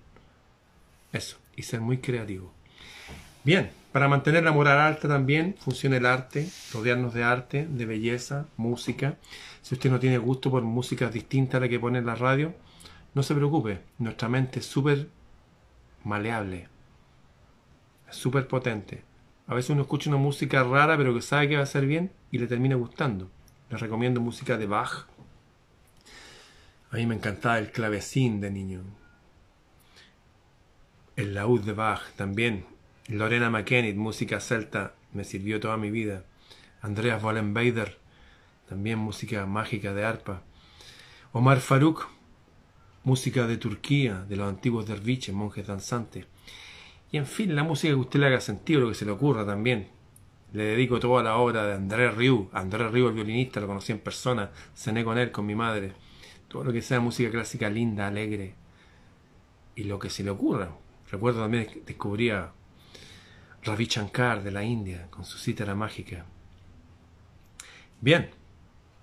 Eso, 1.14 1.38
y 1.56 1.64
ser 1.64 1.80
muy 1.80 2.00
creativo. 2.00 2.52
Bien, 3.46 3.72
para 3.94 4.10
mantener 4.10 4.44
la 4.44 4.52
moral 4.52 4.78
alta 4.78 5.08
también 5.08 5.56
funciona 5.58 5.96
el 5.96 6.06
arte, 6.06 6.50
rodearnos 6.74 7.14
de 7.14 7.24
arte, 7.24 7.66
de 7.66 7.86
belleza, 7.86 8.46
música. 8.58 9.16
Si 9.62 9.74
usted 9.74 9.90
no 9.90 10.02
tiene 10.02 10.18
gusto 10.18 10.52
por 10.52 10.64
música 10.64 11.10
distinta 11.10 11.58
a 11.58 11.62
la 11.62 11.70
que 11.70 11.80
pone 11.80 12.00
en 12.00 12.06
la 12.06 12.16
radio, 12.16 12.54
no 13.14 13.24
se 13.24 13.34
preocupe, 13.34 13.80
nuestra 14.00 14.28
mente 14.28 14.60
es 14.60 14.66
súper 14.66 15.08
maleable, 16.04 16.68
súper 18.10 18.50
potente. 18.50 19.02
A 19.48 19.56
veces 19.56 19.70
uno 19.70 19.84
escucha 19.84 20.10
una 20.10 20.20
música 20.20 20.62
rara 20.62 20.98
pero 20.98 21.14
que 21.14 21.22
sabe 21.22 21.48
que 21.48 21.56
va 21.56 21.64
a 21.64 21.66
ser 21.66 21.86
bien 21.86 22.12
y 22.32 22.38
le 22.38 22.48
termina 22.48 22.76
gustando. 22.76 23.30
Les 23.70 23.80
recomiendo 23.80 24.20
música 24.20 24.58
de 24.58 24.68
Bach. 24.68 25.08
A 26.92 26.96
mí 26.96 27.06
me 27.06 27.16
encantaba 27.16 27.60
el 27.60 27.72
clavecín 27.72 28.42
de 28.42 28.50
niño. 28.50 28.82
El 31.16 31.36
laúd 31.36 31.62
de 31.62 31.74
Bach 31.74 32.02
también. 32.16 32.66
Lorena 33.08 33.52
McKennitt, 33.52 33.96
música 33.96 34.40
celta, 34.40 34.96
me 35.14 35.24
sirvió 35.24 35.60
toda 35.60 35.78
mi 35.78 35.92
vida. 35.92 36.24
Andreas 36.82 37.22
Wallenbader, 37.24 37.98
también 38.68 38.98
música 38.98 39.46
mágica 39.46 39.94
de 39.94 40.04
arpa. 40.04 40.42
Omar 41.32 41.60
Farouk, 41.60 42.08
música 43.04 43.46
de 43.46 43.58
Turquía, 43.58 44.26
de 44.28 44.36
los 44.36 44.50
antiguos 44.50 44.88
derviches, 44.88 45.36
monjes 45.36 45.68
danzantes. 45.68 46.26
Y 47.12 47.18
en 47.18 47.28
fin, 47.28 47.56
la 47.56 47.64
música 47.64 47.94
que 47.94 48.00
usted 48.00 48.20
le 48.20 48.28
haga 48.28 48.42
sentido, 48.42 48.82
lo 48.82 48.90
que 48.90 48.96
se 48.96 49.06
le 49.06 49.12
ocurra 49.12 49.46
también. 49.46 49.90
Le 50.54 50.64
dedico 50.64 51.00
toda 51.00 51.22
la 51.22 51.38
obra 51.38 51.68
de 51.68 51.74
Andrés 51.74 52.16
Riu. 52.16 52.50
Andrés 52.52 52.92
Riu, 52.92 53.10
el 53.10 53.14
violinista, 53.14 53.60
lo 53.60 53.68
conocí 53.68 53.92
en 53.92 54.00
persona, 54.00 54.50
cené 54.76 55.04
con 55.04 55.20
él, 55.20 55.32
con 55.32 55.46
mi 55.46 55.54
madre. 55.54 55.94
Todo 56.50 56.66
lo 56.66 56.74
que 56.74 56.82
sea 56.82 57.00
música 57.00 57.32
clásica 57.32 57.70
linda, 57.70 58.08
alegre. 58.08 58.56
Y 59.76 59.84
lo 59.86 59.98
que 60.00 60.10
se 60.10 60.24
le 60.24 60.32
ocurra. 60.32 60.72
Recuerdo 61.10 61.42
también 61.42 61.84
descubría 61.86 62.52
Ravi 63.64 63.86
Shankar 63.86 64.44
de 64.44 64.52
la 64.52 64.64
India, 64.64 65.08
con 65.10 65.24
su 65.24 65.38
cítara 65.38 65.76
mágica. 65.76 66.26
Bien, 68.02 68.30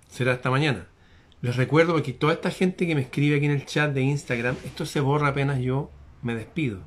será 0.09 0.33
hasta 0.33 0.51
mañana. 0.51 0.87
Les 1.43 1.57
recuerdo 1.57 2.03
que 2.03 2.13
toda 2.13 2.33
esta 2.33 2.51
gente 2.51 2.87
que 2.87 2.95
me 2.95 3.03
escribe 3.03 3.37
aquí 3.37 3.47
en 3.47 3.53
el 3.53 3.67
chat 3.67 3.93
de 3.93 4.03
Instagram, 4.03 4.57
esto 4.65 4.87
se 4.87 5.01
borra 5.01 5.29
apenas 5.29 5.61
yo 5.61 5.91
me 6.23 6.35
despido. 6.35 6.81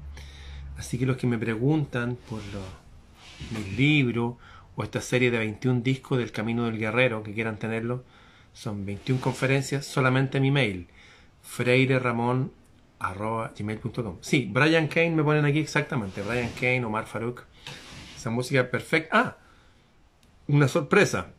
Así 0.77 0.97
que 0.97 1.05
los 1.05 1.17
que 1.17 1.27
me 1.27 1.37
preguntan 1.37 2.17
por 2.29 2.41
mis 3.51 3.77
libros 3.77 4.35
o 4.75 4.83
esta 4.83 5.01
serie 5.01 5.31
de 5.31 5.37
21 5.37 5.81
discos 5.81 6.17
del 6.17 6.31
Camino 6.31 6.65
del 6.65 6.77
Guerrero 6.77 7.21
que 7.21 7.33
quieran 7.33 7.59
tenerlo, 7.59 8.03
son 8.53 8.85
21 8.85 9.21
conferencias 9.21 9.85
solamente 9.85 10.37
en 10.37 10.43
mi 10.43 10.51
mail, 10.51 10.87
freireramon.gmail.com. 11.41 14.17
Sí, 14.21 14.49
Brian 14.51 14.87
Kane 14.87 15.11
me 15.11 15.23
ponen 15.23 15.45
aquí 15.45 15.59
exactamente, 15.59 16.21
Brian 16.21 16.51
Kane, 16.59 16.85
Omar 16.85 17.07
Farouk, 17.07 17.43
esa 18.15 18.29
música 18.29 18.69
perfecta. 18.69 19.17
Ah, 19.17 19.37
una 20.47 20.67
sorpresa. 20.67 21.33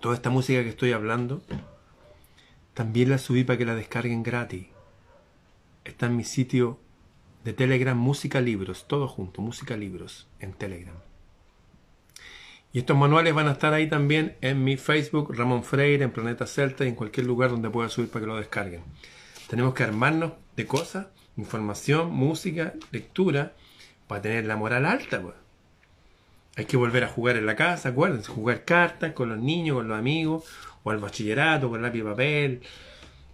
Toda 0.00 0.16
esta 0.16 0.28
música 0.28 0.62
que 0.62 0.68
estoy 0.68 0.92
hablando, 0.92 1.42
también 2.74 3.08
la 3.08 3.18
subí 3.18 3.44
para 3.44 3.56
que 3.56 3.64
la 3.64 3.74
descarguen 3.74 4.22
gratis. 4.22 4.66
Está 5.84 6.06
en 6.06 6.16
mi 6.16 6.24
sitio 6.24 6.78
de 7.44 7.52
Telegram 7.52 7.96
Música 7.96 8.40
Libros, 8.40 8.86
todo 8.88 9.06
junto, 9.06 9.42
Música 9.42 9.76
Libros 9.76 10.26
en 10.40 10.52
Telegram. 10.52 10.96
Y 12.74 12.80
estos 12.80 12.96
manuales 12.96 13.32
van 13.32 13.46
a 13.46 13.52
estar 13.52 13.72
ahí 13.72 13.88
también 13.88 14.36
en 14.40 14.64
mi 14.64 14.76
Facebook, 14.76 15.32
Ramón 15.32 15.62
Freire, 15.62 16.02
en 16.02 16.10
Planeta 16.10 16.44
Celta 16.44 16.84
y 16.84 16.88
en 16.88 16.96
cualquier 16.96 17.24
lugar 17.24 17.50
donde 17.50 17.70
pueda 17.70 17.88
subir 17.88 18.10
para 18.10 18.24
que 18.24 18.26
lo 18.26 18.36
descarguen. 18.36 18.82
Tenemos 19.48 19.74
que 19.74 19.84
armarnos 19.84 20.32
de 20.56 20.66
cosas, 20.66 21.06
información, 21.36 22.10
música, 22.10 22.74
lectura, 22.90 23.52
para 24.08 24.22
tener 24.22 24.46
la 24.46 24.56
moral 24.56 24.86
alta. 24.86 25.22
Pues. 25.22 25.36
Hay 26.56 26.64
que 26.64 26.76
volver 26.76 27.04
a 27.04 27.08
jugar 27.08 27.36
en 27.36 27.46
la 27.46 27.54
casa, 27.54 27.90
acuérdense, 27.90 28.32
jugar 28.32 28.64
cartas 28.64 29.12
con 29.12 29.28
los 29.28 29.38
niños, 29.38 29.76
con 29.76 29.86
los 29.86 29.96
amigos, 29.96 30.42
o 30.82 30.90
al 30.90 30.98
bachillerato, 30.98 31.70
con 31.70 31.80
lápiz 31.80 32.00
y 32.00 32.02
papel, 32.02 32.62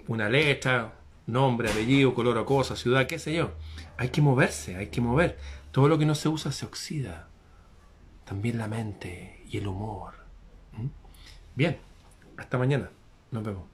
una 0.07 0.28
letra, 0.28 0.93
nombre, 1.26 1.70
apellido, 1.70 2.12
color 2.12 2.36
o 2.36 2.45
cosa, 2.45 2.76
ciudad, 2.76 3.07
qué 3.07 3.18
sé 3.18 3.32
yo. 3.32 3.53
Hay 3.97 4.11
que 4.11 4.20
moverse, 4.20 4.76
hay 4.76 4.88
que 4.88 5.01
mover. 5.01 5.38
Todo 5.70 5.88
lo 5.88 5.99
que 5.99 6.05
no 6.05 6.14
se 6.14 6.28
usa 6.28 6.53
se 6.53 6.66
oxida. 6.66 7.30
También 8.31 8.59
la 8.59 8.68
mente 8.68 9.43
y 9.51 9.57
el 9.57 9.66
humor. 9.66 10.14
¿Mm? 10.74 10.87
Bien, 11.57 11.78
hasta 12.37 12.59
mañana. 12.59 12.89
Nos 13.33 13.43
vemos. 13.43 13.64